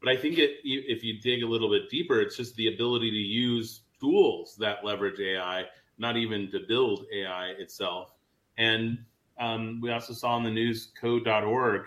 [0.01, 3.11] But I think it, if you dig a little bit deeper, it's just the ability
[3.11, 5.65] to use tools that leverage AI,
[5.99, 8.15] not even to build AI itself.
[8.57, 8.99] And
[9.39, 11.83] um, we also saw in the news code.org,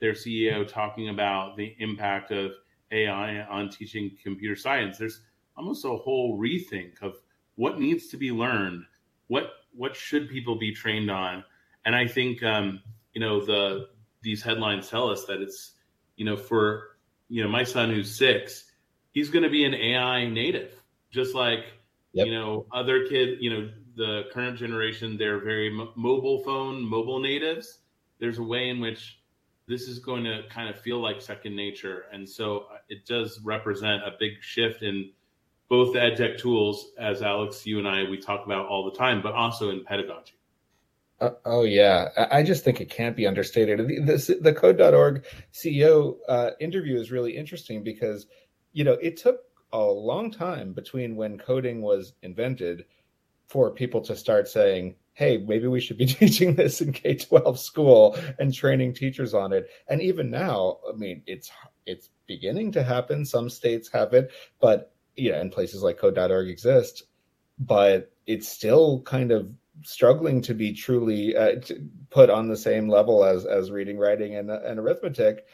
[0.00, 2.52] their CEO talking about the impact of
[2.92, 4.98] AI on teaching computer science.
[4.98, 5.20] There's
[5.56, 7.16] almost a whole rethink of
[7.56, 8.84] what needs to be learned,
[9.26, 11.44] what what should people be trained on,
[11.84, 12.80] and I think um,
[13.12, 13.88] you know the
[14.22, 15.72] these headlines tell us that it's
[16.16, 16.96] you know for
[17.28, 18.64] you know my son who's six,
[19.12, 20.72] he's going to be an AI native,
[21.10, 21.64] just like
[22.12, 22.26] yep.
[22.26, 27.80] you know other kid, You know the current generation, they're very mobile phone, mobile natives.
[28.20, 29.18] There's a way in which
[29.68, 33.40] this is going to kind of feel like second nature, and so uh, it does
[33.42, 35.10] represent a big shift in
[35.68, 39.20] both the edtech tools, as Alex, you and I, we talk about all the time,
[39.20, 40.32] but also in pedagogy.
[41.20, 43.80] Uh, oh yeah, I just think it can't be understated.
[43.80, 48.26] The, the, the Code.org CEO uh, interview is really interesting because
[48.72, 49.40] you know it took
[49.72, 52.84] a long time between when coding was invented
[53.48, 57.58] for people to start saying, "Hey, maybe we should be teaching this in K twelve
[57.58, 61.50] school and training teachers on it." And even now, I mean, it's
[61.86, 63.24] it's beginning to happen.
[63.24, 67.02] Some states have it, but you know, and places like code.org exist,
[67.58, 69.50] but it's still kind of
[69.82, 71.56] struggling to be truly uh,
[72.10, 75.46] put on the same level as as reading, writing, and, and arithmetic.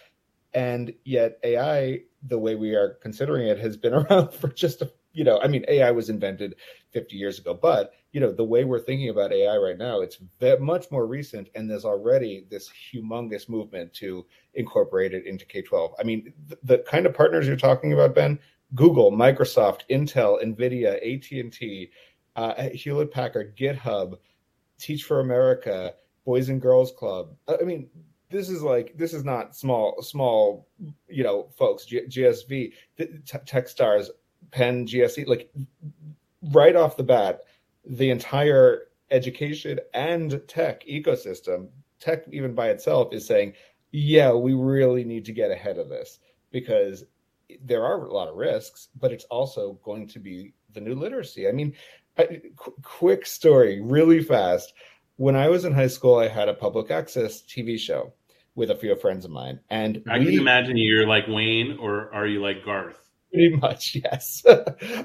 [0.52, 4.90] And yet, AI, the way we are considering it, has been around for just a
[5.14, 6.56] you know, I mean, AI was invented
[6.94, 10.18] 50 years ago, but you know, the way we're thinking about AI right now, it's
[10.60, 14.24] much more recent, and there's already this humongous movement to
[14.54, 15.92] incorporate it into K-12.
[15.98, 18.38] I mean, the, the kind of partners you're talking about, Ben,
[18.74, 21.90] Google, Microsoft, Intel, Nvidia, AT&T,
[22.36, 24.14] uh, Hewlett Packard, GitHub,
[24.78, 27.34] Teach for America, Boys and Girls Club.
[27.48, 27.90] I mean,
[28.30, 30.68] this is like this is not small small
[31.08, 34.08] you know folks G- GSV t- Techstars
[34.50, 35.50] Penn GSE like
[36.50, 37.40] right off the bat
[37.86, 41.68] the entire education and tech ecosystem
[42.00, 43.52] tech even by itself is saying
[43.92, 46.18] yeah we really need to get ahead of this
[46.50, 47.04] because
[47.62, 51.48] there are a lot of risks, but it's also going to be the new literacy.
[51.48, 51.74] I mean,
[52.18, 54.72] I, qu- quick story, really fast.
[55.16, 58.12] When I was in high school, I had a public access TV show
[58.54, 62.12] with a few friends of mine, and I we, can imagine you're like Wayne, or
[62.14, 63.03] are you like Garth?
[63.34, 64.44] Pretty much, yes.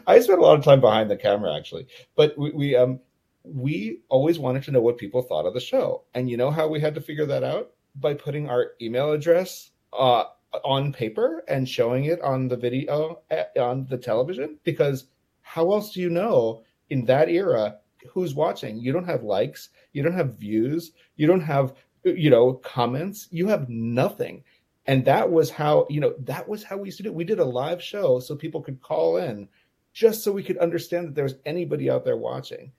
[0.07, 2.99] I spent a lot of time behind the camera, actually, but we, we um
[3.43, 6.67] we always wanted to know what people thought of the show, and you know how
[6.67, 7.71] we had to figure that out?
[7.95, 10.25] By putting our email address uh,
[10.63, 14.59] on paper and showing it on the video eh, on the television?
[14.63, 15.05] Because
[15.41, 17.79] how else do you know in that era
[18.11, 18.77] who's watching?
[18.77, 19.69] You don't have likes.
[19.93, 20.91] You don't have views.
[21.15, 21.73] You don't have
[22.03, 23.27] you know comments.
[23.31, 24.43] You have nothing
[24.89, 27.15] and that was how you know that was how we used to do it.
[27.15, 29.47] we did a live show so people could call in
[29.93, 32.71] just so we could understand that there was anybody out there watching.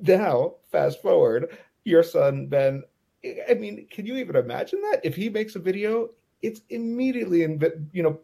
[0.00, 2.82] Now fast forward your son ben
[3.50, 5.04] i mean can you even imagine that?
[5.04, 6.08] If he makes a video
[6.40, 8.18] it's immediately in you know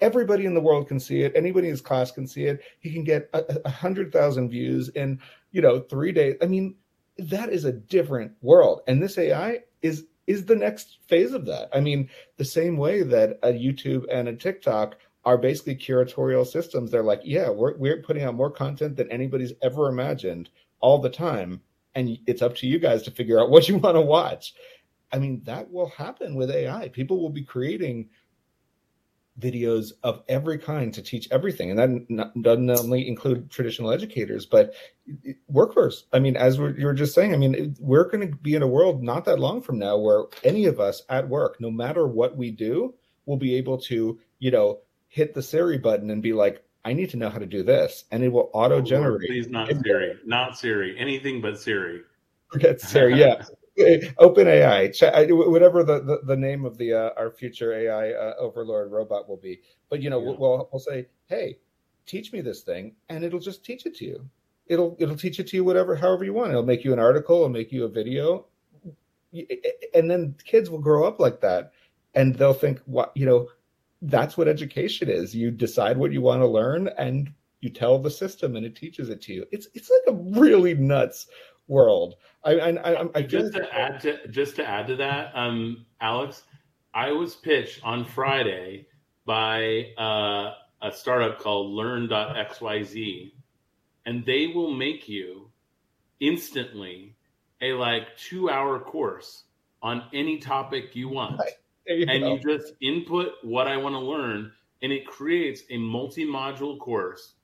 [0.00, 1.32] everybody in the world can see it.
[1.36, 2.60] Anybody in his class can see it.
[2.80, 5.20] He can get a, a hundred thousand views in
[5.50, 6.36] you know three days.
[6.40, 6.76] I mean
[7.18, 8.80] that is a different world.
[8.86, 11.68] And this ai is is the next phase of that.
[11.72, 16.90] I mean the same way that a youtube and a tiktok are basically curatorial systems.
[16.90, 21.10] They're like yeah we're, we're putting out more content than anybody's ever imagined all the
[21.10, 21.60] time.
[21.94, 24.54] And it's up to you guys to figure out what you want to watch.
[25.12, 26.88] I mean, that will happen with AI.
[26.88, 28.08] People will be creating
[29.40, 31.70] videos of every kind to teach everything.
[31.70, 34.74] And that doesn't only include traditional educators, but
[35.48, 36.04] workers.
[36.12, 38.66] I mean, as you were just saying, I mean, we're going to be in a
[38.66, 42.36] world not that long from now where any of us at work, no matter what
[42.36, 42.94] we do,
[43.26, 47.10] will be able to, you know, hit the Siri button and be like, I need
[47.10, 48.04] to know how to do this.
[48.10, 49.30] And it will auto generate.
[49.30, 50.18] Oh, please, not Siri.
[50.26, 50.98] Not Siri.
[50.98, 52.00] Anything but Siri.
[52.52, 53.18] Forget Siri.
[53.18, 53.44] Yeah.
[54.18, 54.92] Open AI,
[55.30, 59.38] whatever the, the, the, name of the uh, our future AI uh, overlord robot will
[59.38, 59.60] be.
[59.88, 60.36] But you know, yeah.
[60.38, 61.56] we'll we'll say, hey,
[62.04, 64.28] teach me this thing, and it'll just teach it to you.
[64.66, 66.50] It'll it'll teach it to you whatever, however you want.
[66.50, 67.36] It'll make you an article.
[67.36, 68.44] It'll make you a video,
[69.94, 71.72] and then kids will grow up like that,
[72.14, 73.48] and they'll think, what you know,
[74.02, 75.34] that's what education is.
[75.34, 79.08] You decide what you want to learn, and you tell the system, and it teaches
[79.08, 79.46] it to you.
[79.50, 81.28] It's it's like a really nuts
[81.68, 82.16] world.
[82.44, 86.42] I, I, I, I just to add to just to add to that, um, Alex,
[86.94, 88.86] I was pitched on Friday
[89.24, 93.32] by uh, a startup called Learn.xyz,
[94.06, 95.50] and they will make you
[96.20, 97.14] instantly
[97.60, 99.44] a like two hour course
[99.82, 101.38] on any topic you want.
[101.38, 101.52] Right.
[101.86, 102.34] you and go.
[102.34, 107.34] you just input what I want to learn, and it creates a multi-module course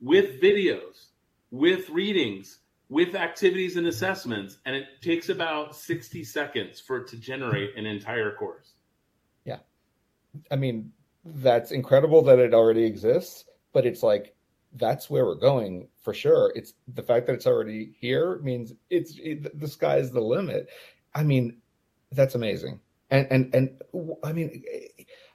[0.00, 1.06] with videos,
[1.50, 2.58] with readings,
[2.88, 7.86] with activities and assessments, and it takes about 60 seconds for it to generate an
[7.86, 8.74] entire course.
[9.44, 9.58] Yeah.
[10.50, 10.92] I mean,
[11.24, 14.34] that's incredible that it already exists, but it's like
[14.74, 16.52] that's where we're going for sure.
[16.54, 20.68] It's the fact that it's already here means it's it, the sky's the limit.
[21.14, 21.58] I mean,
[22.12, 22.80] that's amazing.
[23.10, 23.82] And and and
[24.22, 24.62] I mean,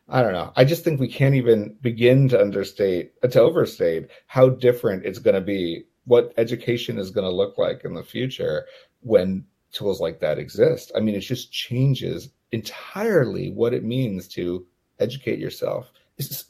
[0.08, 0.52] I don't know.
[0.56, 5.36] I just think we can't even begin to understate to overstate how different it's going
[5.36, 5.86] to be.
[6.06, 8.66] What education is going to look like in the future
[9.02, 10.92] when tools like that exist.
[10.96, 14.66] I mean, it just changes entirely what it means to
[15.00, 15.92] educate yourself,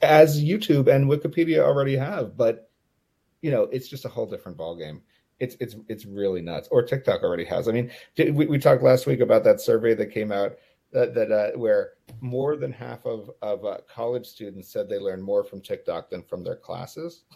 [0.01, 2.37] as YouTube and Wikipedia already have.
[2.37, 2.69] But
[3.41, 5.01] you know, it's just a whole different ballgame.
[5.39, 6.67] It's it's it's really nuts.
[6.71, 7.67] Or TikTok already has.
[7.67, 10.57] I mean, we, we talked last week about that survey that came out
[10.91, 15.23] that that uh, where more than half of of uh, college students said they learned
[15.23, 17.23] more from TikTok than from their classes.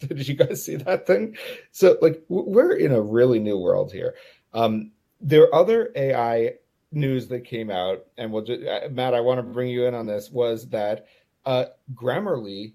[0.08, 1.36] Did you guys see that thing?
[1.72, 4.14] So like we're in a really new world here.
[4.54, 6.54] Um, there are other AI
[6.92, 9.94] news that came out, and we'll just, uh, Matt, I want to bring you in
[9.94, 10.30] on this.
[10.30, 11.06] Was that
[11.44, 12.74] uh, Grammarly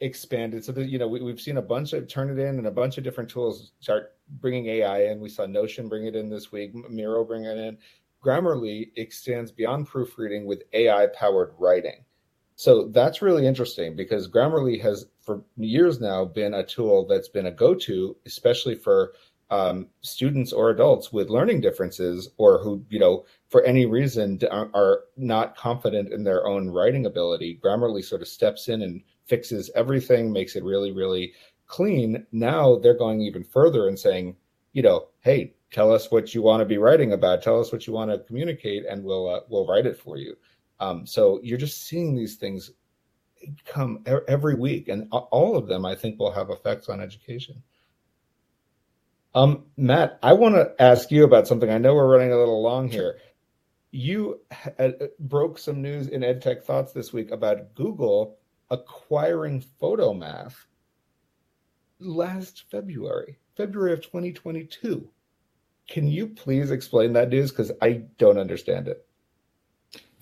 [0.00, 2.98] expanded so that you know we, have seen a bunch of Turnitin and a bunch
[2.98, 6.74] of different tools start bringing ai in we saw notion bring it in this week
[6.90, 7.78] miro bring it in
[8.24, 12.03] grammarly extends beyond proofreading with ai powered writing
[12.56, 17.46] so that's really interesting because grammarly has for years now been a tool that's been
[17.46, 19.12] a go-to especially for
[19.50, 25.00] um, students or adults with learning differences or who you know for any reason are
[25.16, 30.32] not confident in their own writing ability grammarly sort of steps in and fixes everything,
[30.32, 31.32] makes it really, really
[31.66, 32.26] clean.
[32.32, 34.36] Now they're going even further and saying,
[34.72, 37.42] you know, hey, tell us what you want to be writing about.
[37.42, 40.36] Tell us what you want to communicate, and we'll uh, we'll write it for you.
[40.80, 42.70] Um, so you're just seeing these things
[43.64, 47.62] come every week, and all of them, I think, will have effects on education.
[49.34, 51.68] Um, Matt, I want to ask you about something.
[51.68, 53.18] I know we're running a little long here.
[53.90, 54.40] You
[54.78, 58.38] uh, broke some news in EdTech Thoughts this week about Google
[58.70, 60.54] acquiring Photomath
[61.98, 65.08] last February, February of 2022.
[65.88, 67.50] Can you please explain that news?
[67.50, 69.06] Because I don't understand it.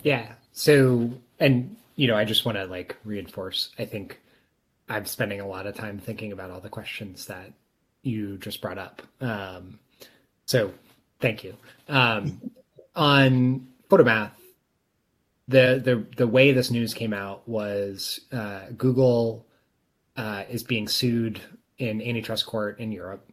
[0.03, 0.33] Yeah.
[0.53, 4.21] So, and, you know, I just want to like reinforce, I think
[4.89, 7.53] I'm spending a lot of time thinking about all the questions that
[8.03, 9.03] you just brought up.
[9.21, 9.79] Um,
[10.45, 10.73] so
[11.21, 11.57] thank you.
[11.89, 12.51] Um,
[12.95, 14.33] on Photomath,
[15.49, 19.47] the the the way this news came out was uh, Google
[20.17, 21.41] uh, is being sued
[21.79, 23.29] in antitrust court in Europe,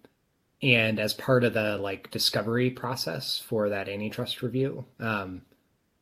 [0.61, 5.41] and as part of the like discovery process for that antitrust review, um,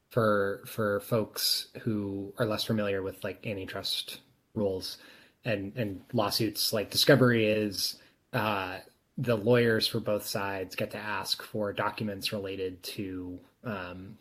[0.10, 4.22] for for folks who are less familiar with like antitrust
[4.54, 4.98] rules
[5.46, 7.98] and and lawsuits, like discovery is
[8.34, 8.78] uh,
[9.18, 14.18] the lawyers for both sides get to ask for documents related to um,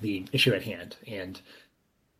[0.00, 0.96] the issue at hand.
[1.06, 1.40] And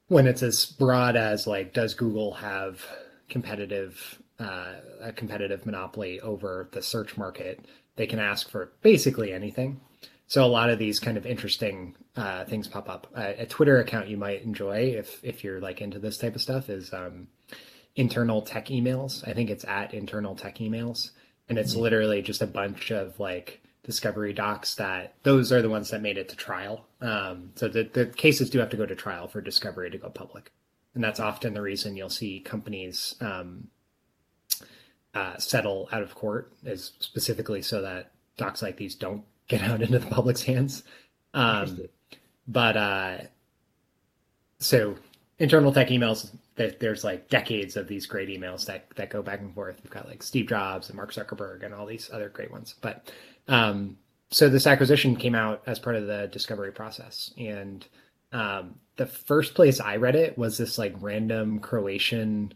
[0.09, 2.85] when it's as broad as like, does Google have
[3.29, 7.65] competitive uh, a competitive monopoly over the search market?
[7.97, 9.81] They can ask for basically anything.
[10.29, 13.07] So a lot of these kind of interesting uh, things pop up.
[13.15, 16.43] Uh, a Twitter account you might enjoy if if you're like into this type of
[16.43, 17.29] stuff is um,
[17.95, 19.27] internal tech emails.
[19.27, 21.11] I think it's at internal tech emails,
[21.49, 21.83] and it's mm-hmm.
[21.83, 26.19] literally just a bunch of like discovery docs that those are the ones that made
[26.19, 26.87] it to trial.
[27.01, 30.11] Um, so the, the cases do have to go to trial for discovery to go
[30.11, 30.51] public.
[30.95, 33.69] And that's often the reason you'll see companies um,
[35.15, 39.83] uh, settle out of court is specifically so that docs like these don't get out
[39.83, 40.83] into the public's hands.
[41.35, 41.81] Um,
[42.49, 43.19] but uh,
[44.59, 44.97] so
[45.39, 49.55] internal tech emails, there's like decades of these great emails that, that go back and
[49.55, 49.79] forth.
[49.83, 52.75] We've got like Steve Jobs and Mark Zuckerberg and all these other great ones.
[52.81, 53.13] But
[53.49, 53.99] um,
[54.31, 57.87] so this acquisition came out as part of the discovery process, and
[58.33, 62.53] um, the first place I read it was this like random Croatian,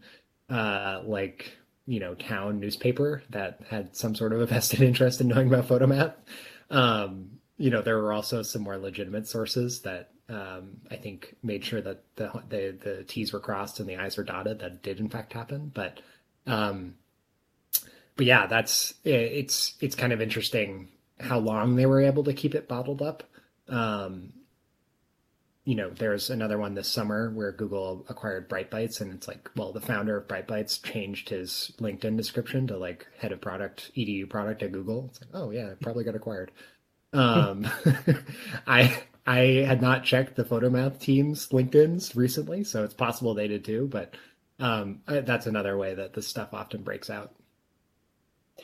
[0.49, 5.27] uh, like you know, town newspaper that had some sort of a vested interest in
[5.27, 6.13] knowing about Photomath.
[6.71, 11.63] Um, you know, there were also some more legitimate sources that um, I think made
[11.63, 14.59] sure that the, the, the T's were crossed and the I's were dotted.
[14.59, 15.99] That did in fact happen, but
[16.47, 16.95] um,
[18.15, 20.87] but yeah, that's it's it's kind of interesting
[21.19, 23.23] how long they were able to keep it bottled up.
[23.67, 24.33] Um,
[25.63, 29.71] you know, there's another one this summer where Google acquired Brightbytes, and it's like, well,
[29.71, 34.63] the founder of Brightbytes changed his LinkedIn description to like head of product, edu product
[34.63, 35.09] at Google.
[35.09, 36.51] It's like, oh yeah, probably got acquired.
[37.13, 37.67] Um,
[38.67, 39.37] I I
[39.67, 43.87] had not checked the Photomath team's LinkedIn's recently, so it's possible they did too.
[43.87, 44.15] But
[44.59, 47.35] um, that's another way that this stuff often breaks out.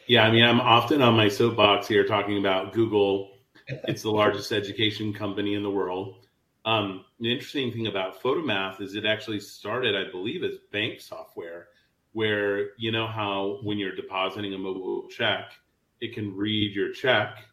[0.08, 3.32] Yeah, I mean, I'm often on my soapbox here talking about Google.
[3.68, 6.27] It's the largest education company in the world.
[6.68, 11.70] Um, the interesting thing about Photomath is it actually started, I believe, as bank software,
[12.12, 15.54] where you know how when you're depositing a mobile check,
[16.02, 17.46] it can read your check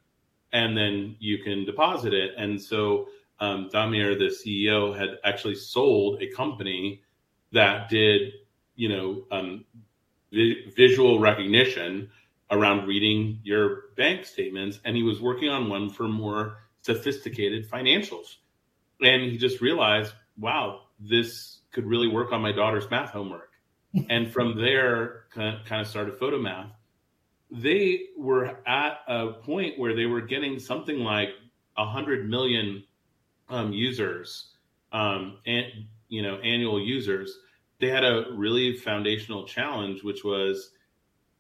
[0.53, 2.33] and then you can deposit it.
[2.37, 3.07] And so
[3.39, 7.01] um, Damir, the CEO, had actually sold a company
[7.53, 8.33] that did,
[8.75, 9.65] you know, um,
[10.33, 12.11] vi- visual recognition
[12.51, 18.39] around reading your bank statements, and he was working on one for more sophisticated financials
[19.07, 23.51] and he just realized, wow, this could really work on my daughter's math homework.
[24.09, 26.71] and from there, kind of started Photomath.
[27.51, 31.31] They were at a point where they were getting something like
[31.77, 32.85] a hundred million
[33.49, 34.53] um, users,
[34.93, 35.67] um, and
[36.09, 37.39] you know, annual users.
[37.81, 40.71] They had a really foundational challenge, which was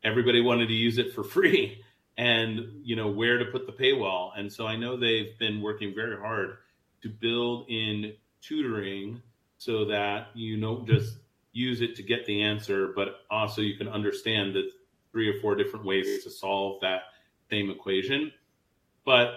[0.04, 1.82] everybody wanted to use it for free,
[2.16, 4.30] and you know where to put the paywall.
[4.36, 6.58] And so I know they've been working very hard
[7.04, 9.20] to build in tutoring
[9.58, 11.18] so that you don't just
[11.52, 14.70] use it to get the answer, but also you can understand the
[15.12, 17.02] three or four different ways to solve that
[17.50, 18.32] same equation.
[19.04, 19.34] But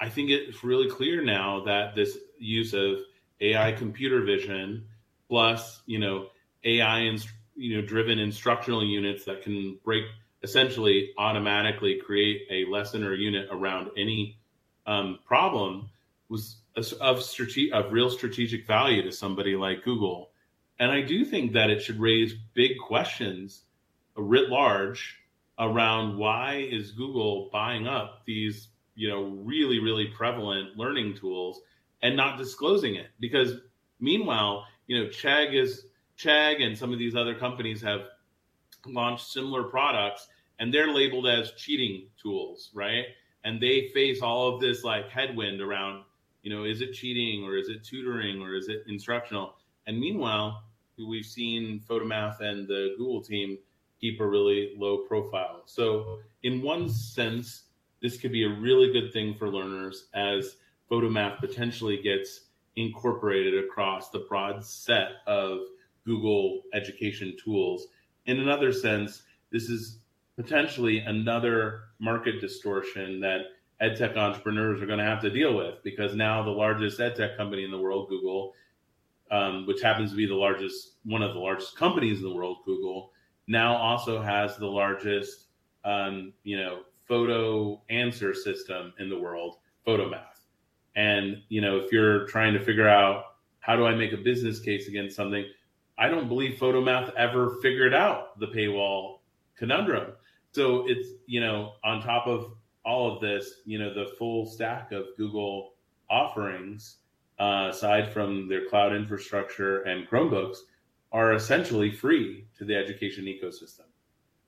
[0.00, 3.00] I think it's really clear now that this use of
[3.42, 4.86] AI computer vision
[5.28, 6.28] plus, you know,
[6.64, 10.04] AI and you know driven instructional units that can break
[10.42, 14.38] essentially automatically create a lesson or unit around any
[14.86, 15.90] um, problem
[16.30, 20.30] was of strate- of real strategic value to somebody like Google.
[20.78, 23.64] And I do think that it should raise big questions
[24.16, 25.16] writ large
[25.58, 31.60] around why is Google buying up these, you know, really really prevalent learning tools
[32.02, 33.52] and not disclosing it because
[33.98, 35.86] meanwhile, you know, Chegg is
[36.18, 38.02] Chegg and some of these other companies have
[38.86, 43.06] launched similar products and they're labeled as cheating tools, right?
[43.44, 46.04] And they face all of this like headwind around
[46.42, 49.56] you know, is it cheating or is it tutoring or is it instructional?
[49.86, 50.64] And meanwhile,
[50.98, 53.58] we've seen Photomath and the Google team
[54.00, 55.62] keep a really low profile.
[55.66, 57.64] So, in one sense,
[58.00, 60.56] this could be a really good thing for learners as
[60.90, 65.58] Photomath potentially gets incorporated across the broad set of
[66.06, 67.86] Google education tools.
[68.26, 69.22] In another sense,
[69.52, 69.98] this is
[70.36, 73.40] potentially another market distortion that
[73.82, 77.64] edtech entrepreneurs are going to have to deal with because now the largest edtech company
[77.64, 78.52] in the world, Google,
[79.30, 82.58] um, which happens to be the largest, one of the largest companies in the world,
[82.66, 83.12] Google,
[83.46, 85.46] now also has the largest,
[85.84, 89.56] um, you know, photo answer system in the world,
[89.86, 90.46] Photomath.
[90.94, 93.24] And you know, if you're trying to figure out
[93.60, 95.44] how do I make a business case against something,
[95.98, 99.18] I don't believe Photomath ever figured out the paywall
[99.56, 100.12] conundrum.
[100.52, 102.52] So it's you know on top of
[102.84, 105.74] all of this, you know, the full stack of Google
[106.08, 106.98] offerings,
[107.38, 110.58] uh, aside from their cloud infrastructure and Chromebooks,
[111.12, 113.86] are essentially free to the education ecosystem.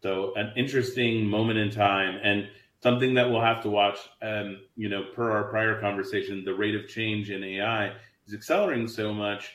[0.03, 2.49] So, an interesting moment in time and
[2.83, 3.99] something that we'll have to watch.
[4.21, 7.93] Um, you know, per our prior conversation, the rate of change in AI
[8.27, 9.55] is accelerating so much.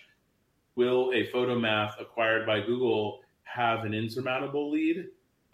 [0.75, 5.07] Will a Photomath acquired by Google have an insurmountable lead?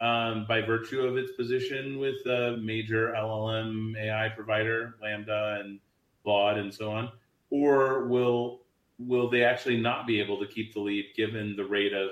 [0.03, 5.79] Um, by virtue of its position with a major LLM AI provider, LaMDA and
[6.23, 7.09] Claude, and so on,
[7.51, 8.63] or will
[8.99, 12.09] will they actually not be able to keep the lead given the rate of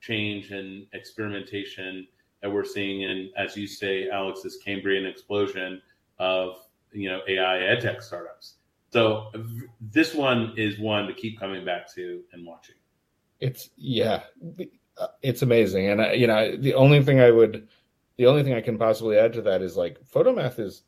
[0.00, 2.06] change and experimentation
[2.42, 5.82] that we're seeing in, as you say, Alex, this Cambrian explosion
[6.20, 6.58] of
[6.92, 8.58] you know AI edtech startups.
[8.92, 9.32] So
[9.80, 12.76] this one is one to keep coming back to and watching.
[13.40, 14.22] It's yeah,
[15.22, 15.88] it's amazing.
[15.88, 17.68] And I, you know, the only thing I would,
[18.16, 20.82] the only thing I can possibly add to that is like Photomath is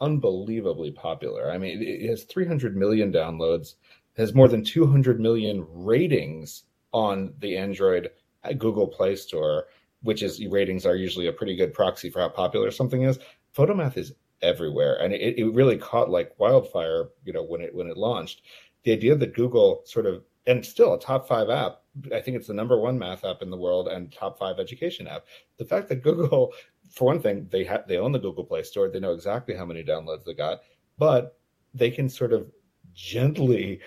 [0.00, 1.50] unbelievably popular.
[1.50, 3.74] I mean, it has 300 million downloads,
[4.16, 8.10] has more than 200 million ratings on the Android
[8.58, 9.66] Google Play Store,
[10.02, 13.18] which is ratings are usually a pretty good proxy for how popular something is.
[13.54, 17.10] Photomath is everywhere, and it, it really caught like wildfire.
[17.24, 18.42] You know, when it when it launched,
[18.84, 21.82] the idea that Google sort of and still a top five app.
[22.14, 25.06] I think it's the number one math app in the world and top five education
[25.06, 25.26] app.
[25.58, 26.52] The fact that Google,
[26.90, 28.88] for one thing, they have they own the Google Play Store.
[28.88, 30.60] They know exactly how many downloads they got,
[30.98, 31.38] but
[31.72, 32.50] they can sort of
[32.94, 33.80] gently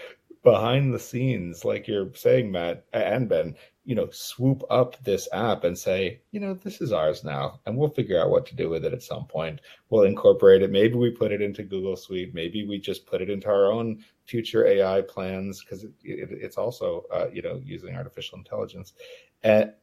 [0.44, 3.56] behind the scenes, like you're saying, Matt and Ben,
[3.86, 7.78] you know, swoop up this app and say, you know, this is ours now, and
[7.78, 9.62] we'll figure out what to do with it at some point.
[9.90, 10.72] We'll incorporate it.
[10.72, 12.34] Maybe we put it into Google Suite.
[12.34, 16.58] Maybe we just put it into our own future AI plans because it, it, it's
[16.58, 18.94] also, uh, you know, using artificial intelligence.
[19.44, 19.74] And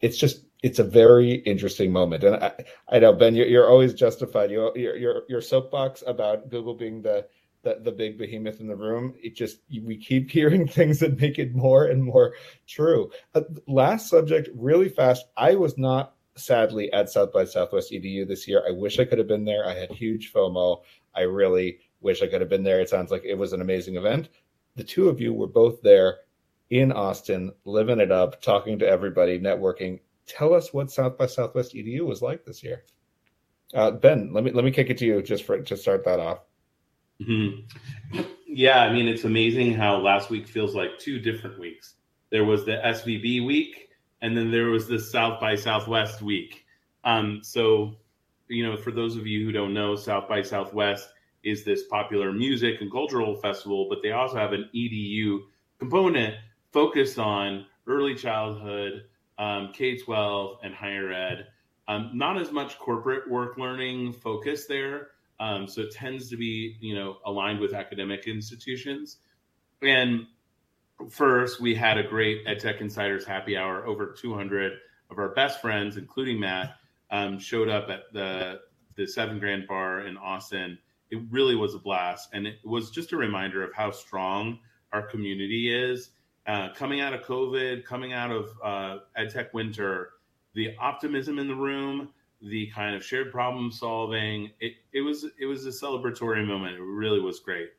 [0.00, 2.24] it's just, it's a very interesting moment.
[2.24, 2.52] And I,
[2.88, 4.50] I know Ben, you're, you're always justified.
[4.50, 7.26] You, your, your, soapbox about Google being the
[7.64, 9.14] the, the big behemoth in the room.
[9.22, 12.34] It just we keep hearing things that make it more and more
[12.68, 13.10] true.
[13.34, 15.24] Uh, last subject, really fast.
[15.36, 18.62] I was not sadly at South by Southwest EDU this year.
[18.66, 19.66] I wish I could have been there.
[19.66, 20.82] I had huge FOMO.
[21.14, 22.80] I really wish I could have been there.
[22.80, 24.28] It sounds like it was an amazing event.
[24.76, 26.18] The two of you were both there
[26.70, 30.00] in Austin, living it up, talking to everybody, networking.
[30.26, 32.84] Tell us what South by Southwest EDU was like this year.
[33.74, 36.20] Uh, ben, let me let me kick it to you just for to start that
[36.20, 36.40] off.
[37.20, 38.22] Mm-hmm.
[38.46, 41.94] Yeah, I mean, it's amazing how last week feels like two different weeks.
[42.30, 43.88] There was the SVB week,
[44.22, 46.64] and then there was the South by Southwest week.
[47.02, 47.96] Um, so,
[48.48, 51.08] you know, for those of you who don't know, South by Southwest
[51.44, 55.40] is this popular music and cultural festival, but they also have an EDU
[55.78, 56.34] component
[56.72, 59.04] focused on early childhood,
[59.38, 61.46] um, K 12, and higher ed.
[61.86, 66.76] Um, not as much corporate work learning focus there, um, so it tends to be,
[66.80, 69.18] you know, aligned with academic institutions.
[69.82, 70.26] And
[71.10, 73.84] first, we had a great EdTech Insiders happy hour.
[73.86, 74.72] Over 200
[75.10, 76.76] of our best friends, including Matt,
[77.10, 78.60] um, showed up at the
[78.96, 80.78] the Seven Grand Bar in Austin.
[81.10, 84.58] It really was a blast, and it was just a reminder of how strong
[84.92, 86.10] our community is.
[86.46, 90.10] Uh, coming out of COVID, coming out of uh, EdTech winter,
[90.54, 92.10] the optimism in the room,
[92.42, 94.50] the kind of shared problem solving.
[94.60, 96.76] It, it was it was a celebratory moment.
[96.76, 97.70] It really was great.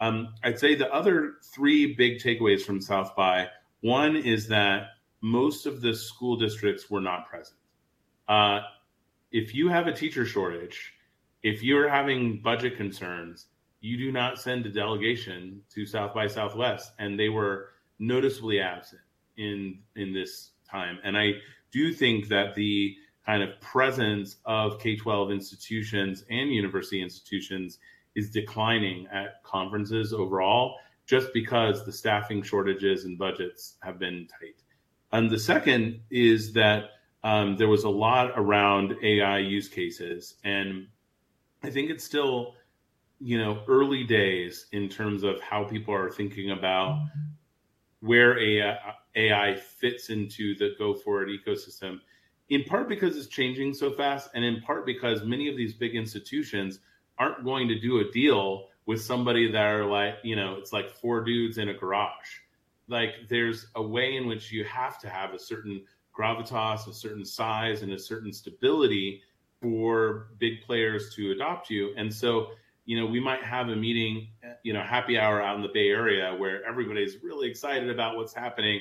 [0.00, 3.48] Um, I'd say the other three big takeaways from South by
[3.80, 4.88] one is that
[5.20, 7.58] most of the school districts were not present.
[8.28, 8.60] Uh,
[9.30, 10.94] if you have a teacher shortage,
[11.44, 13.46] if you're having budget concerns,
[13.80, 17.68] you do not send a delegation to South by Southwest, and they were
[17.98, 19.02] noticeably absent
[19.36, 20.98] in in this time.
[21.04, 21.34] And I
[21.70, 27.78] do think that the kind of presence of K 12 institutions and university institutions
[28.14, 30.76] is declining at conferences overall,
[31.06, 34.62] just because the staffing shortages and budgets have been tight.
[35.12, 36.84] And the second is that
[37.22, 40.36] um, there was a lot around AI use cases.
[40.44, 40.88] And
[41.64, 42.54] I think it's still,
[43.20, 47.06] you know, early days in terms of how people are thinking about
[48.00, 48.76] where AI,
[49.16, 52.00] AI fits into the go forward ecosystem
[52.50, 55.94] in part because it's changing so fast, and in part because many of these big
[55.94, 56.80] institutions
[57.18, 60.90] aren't going to do a deal with somebody that are like, you know, it's like
[60.90, 62.40] four dudes in a garage.
[62.86, 65.84] Like there's a way in which you have to have a certain
[66.16, 69.22] gravitas, a certain size, and a certain stability
[69.64, 71.94] for big players to adopt you.
[71.96, 72.48] And so,
[72.84, 74.28] you know, we might have a meeting,
[74.62, 78.34] you know, happy hour out in the Bay Area where everybody's really excited about what's
[78.34, 78.80] happening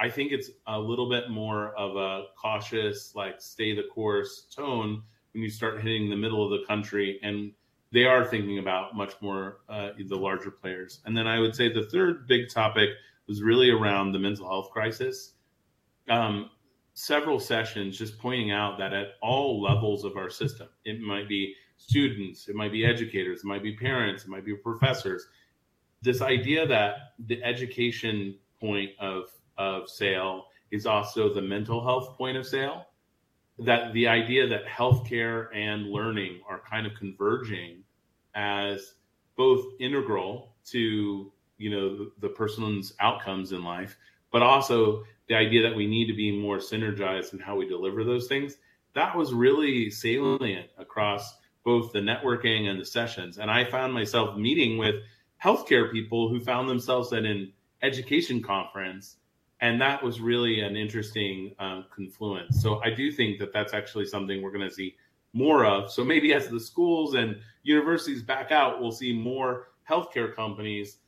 [0.00, 5.02] I think it's a little bit more of a cautious, like stay the course tone
[5.32, 7.18] when you start hitting the middle of the country.
[7.22, 7.52] And
[7.90, 11.00] they are thinking about much more uh, the larger players.
[11.04, 12.90] And then I would say the third big topic
[13.26, 15.32] was really around the mental health crisis.
[16.08, 16.50] Um,
[16.98, 21.54] several sessions just pointing out that at all levels of our system, it might be
[21.76, 25.28] students, it might be educators, it might be parents, it might be professors.
[26.02, 32.36] This idea that the education point of of sale is also the mental health point
[32.36, 32.86] of sale.
[33.60, 37.84] That the idea that healthcare and learning are kind of converging
[38.34, 38.94] as
[39.36, 43.96] both integral to you know the, the person's outcomes in life,
[44.30, 48.04] but also the idea that we need to be more synergized in how we deliver
[48.04, 48.56] those things.
[48.94, 53.38] That was really salient across both the networking and the sessions.
[53.38, 54.96] And I found myself meeting with
[55.42, 57.52] healthcare people who found themselves at an
[57.82, 59.16] education conference
[59.60, 62.62] and that was really an interesting um, confluence.
[62.62, 64.94] So I do think that that's actually something we're going to see
[65.32, 65.90] more of.
[65.90, 70.98] So maybe as the schools and universities back out, we'll see more healthcare companies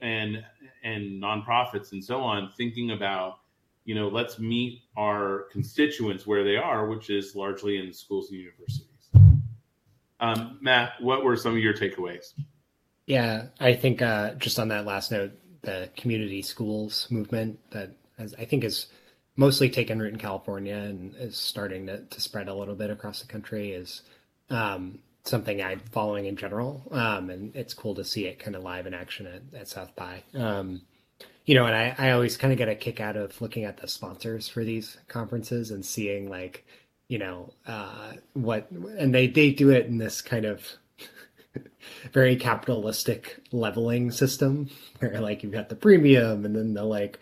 [0.00, 0.44] and
[0.82, 3.38] and nonprofits and so on thinking about
[3.84, 8.40] you know let's meet our constituents where they are which is largely in schools and
[8.40, 9.08] universities.
[10.20, 12.32] Um, matt what were some of your takeaways?
[13.06, 15.32] Yeah i think uh, just on that last note
[15.62, 18.86] the community schools movement that has, I think is
[19.36, 23.20] mostly taken root in California and is starting to, to spread a little bit across
[23.20, 24.02] the country is
[24.50, 26.82] um, something I'm following in general.
[26.90, 29.94] Um, and it's cool to see it kind of live in action at, at South
[29.96, 30.22] by.
[30.34, 30.82] Um,
[31.44, 33.78] you know, and I, I always kind of get a kick out of looking at
[33.78, 36.64] the sponsors for these conferences and seeing like,
[37.08, 40.64] you know, uh, what, and they, they do it in this kind of
[42.12, 47.18] very capitalistic leveling system where like you've got the premium and then the like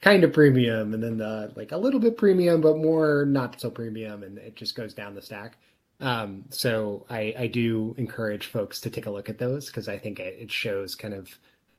[0.00, 3.70] kind of premium and then the like a little bit premium but more not so
[3.70, 5.56] premium and it just goes down the stack
[6.00, 9.98] um, so I, I do encourage folks to take a look at those because i
[9.98, 11.28] think it, shows kind of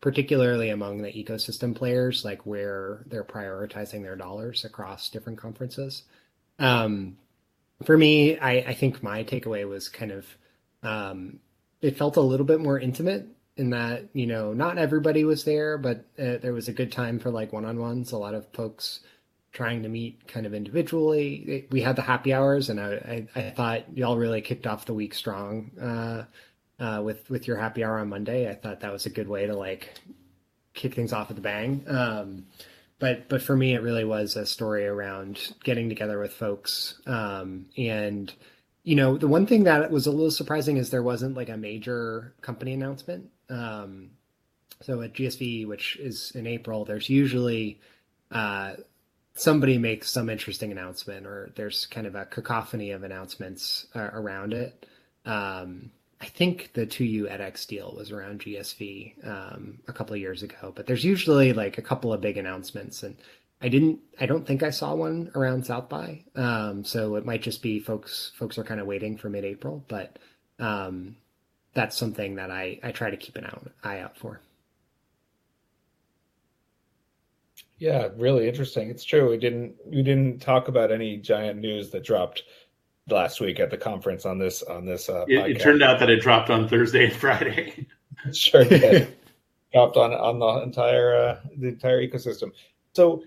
[0.01, 6.03] particularly among the ecosystem players like where they're prioritizing their dollars across different conferences
[6.59, 7.17] um,
[7.83, 10.25] for me I, I think my takeaway was kind of
[10.83, 11.39] um,
[11.81, 13.27] it felt a little bit more intimate
[13.57, 17.19] in that you know not everybody was there, but uh, there was a good time
[17.19, 18.11] for like one-on-ones.
[18.11, 19.01] A lot of folks
[19.57, 21.67] trying to meet kind of individually.
[21.71, 24.93] We had the happy hours, and I, I, I thought y'all really kicked off the
[24.93, 26.25] week strong uh,
[26.79, 28.47] uh, with with your happy hour on Monday.
[28.47, 29.95] I thought that was a good way to like
[30.75, 31.83] kick things off with a bang.
[31.87, 32.45] Um,
[32.99, 37.65] but but for me, it really was a story around getting together with folks um,
[37.77, 38.31] and
[38.83, 41.57] you know, the one thing that was a little surprising is there wasn't like a
[41.57, 43.29] major company announcement.
[43.49, 44.11] Um,
[44.81, 47.81] so at GSV, which is in April, there's usually
[48.31, 48.75] uh,
[49.37, 54.53] somebody makes some interesting announcement, or there's kind of a cacophony of announcements uh, around
[54.53, 54.85] it.
[55.25, 60.41] Um, I think the 2U edX deal was around GSV um, a couple of years
[60.41, 63.15] ago, but there's usually like a couple of big announcements, and
[63.61, 63.99] I didn't.
[64.19, 66.23] I don't think I saw one around South by.
[66.35, 68.31] Um, so it might just be folks.
[68.35, 70.17] Folks are kind of waiting for mid-April, but
[70.59, 71.15] um,
[71.73, 73.47] that's something that I I try to keep an
[73.83, 74.41] eye out for.
[77.77, 78.89] Yeah, really interesting.
[78.89, 79.29] It's true.
[79.29, 82.43] We didn't we didn't talk about any giant news that dropped
[83.09, 85.09] last week at the conference on this on this.
[85.09, 87.87] Uh, it, it, turned out that it dropped on Thursday and Friday.
[88.33, 89.15] sure did.
[89.73, 92.51] dropped on on the entire uh, the entire ecosystem.
[92.93, 93.23] So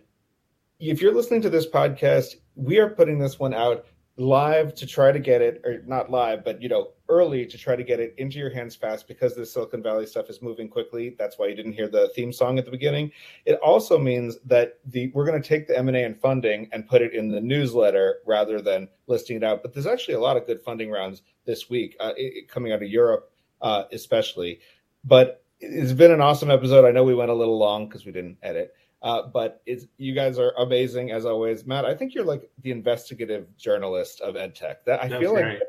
[0.81, 3.87] if you're listening to this podcast, we are putting this one out
[4.17, 7.77] live to try to get it, or not live, but you know, early to try
[7.77, 11.17] to get it into your hands fast because the Silicon Valley stuff is moving quickly.
[11.19, 13.11] That's why you didn't hear the theme song at the beginning.
[13.45, 17.03] It also means that the we're going to take the M and funding and put
[17.03, 19.63] it in the newsletter rather than listing it out.
[19.63, 22.83] But there's actually a lot of good funding rounds this week uh, it, coming out
[22.83, 23.31] of Europe,
[23.61, 24.61] uh, especially.
[25.05, 26.87] But it's been an awesome episode.
[26.87, 28.75] I know we went a little long because we didn't edit.
[29.03, 31.87] Uh, but it's you guys are amazing as always, Matt.
[31.87, 34.85] I think you're like the investigative journalist of EdTech.
[34.85, 35.55] That I That's feel right.
[35.55, 35.63] like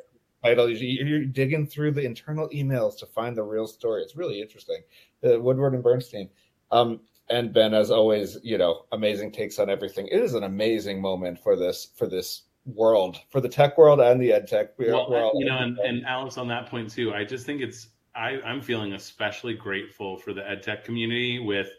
[0.43, 4.01] You're digging through the internal emails to find the real story.
[4.01, 4.81] It's really interesting.
[5.23, 6.29] Uh, Woodward and Bernstein.
[6.71, 10.07] Um, and Ben, as always, you know, amazing takes on everything.
[10.07, 14.21] It is an amazing moment for this for this world, for the tech world and
[14.21, 14.77] the ed tech.
[14.77, 17.61] We're, well, we're you know, and, and Alex, on that point too, I just think
[17.61, 21.69] it's I, I'm feeling especially grateful for the ed tech community with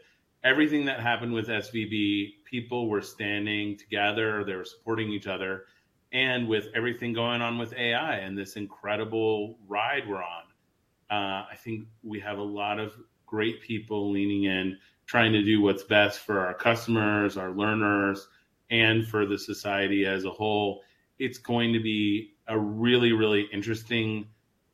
[0.45, 5.65] everything that happened with SVB, people were standing together, they were supporting each other.
[6.13, 10.45] And with everything going on with AI and this incredible ride we're on,
[11.11, 12.95] uh, I think we have a lot of
[13.27, 18.29] great people leaning in, trying to do what's best for our customers, our learners,
[18.71, 20.83] and for the society as a whole.
[21.19, 24.27] It's going to be a really, really interesting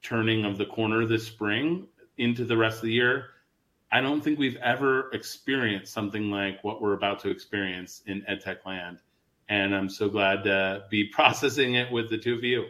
[0.02, 1.86] turning of the corner this spring
[2.16, 3.26] into the rest of the year
[3.90, 8.66] I don't think we've ever experienced something like what we're about to experience in EdTech
[8.66, 8.98] land.
[9.48, 12.66] And I'm so glad to be processing it with the two of you.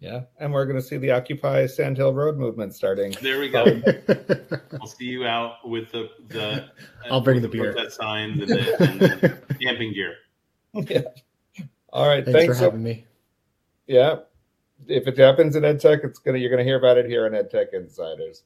[0.00, 3.16] Yeah, and we're going to see the Occupy Sandhill Road movement starting.
[3.20, 3.64] There we go.
[4.80, 6.70] I'll see you out with the the.
[7.10, 10.14] I'll bring the, the beer, that signs, and the, and the camping gear.
[10.72, 11.00] Yeah.
[11.92, 12.24] All right.
[12.24, 13.06] Thanks, thanks for having me.
[13.88, 14.20] Yeah.
[14.86, 17.74] If it happens in EdTech, it's gonna you're gonna hear about it here on EdTech
[17.74, 18.44] Insiders.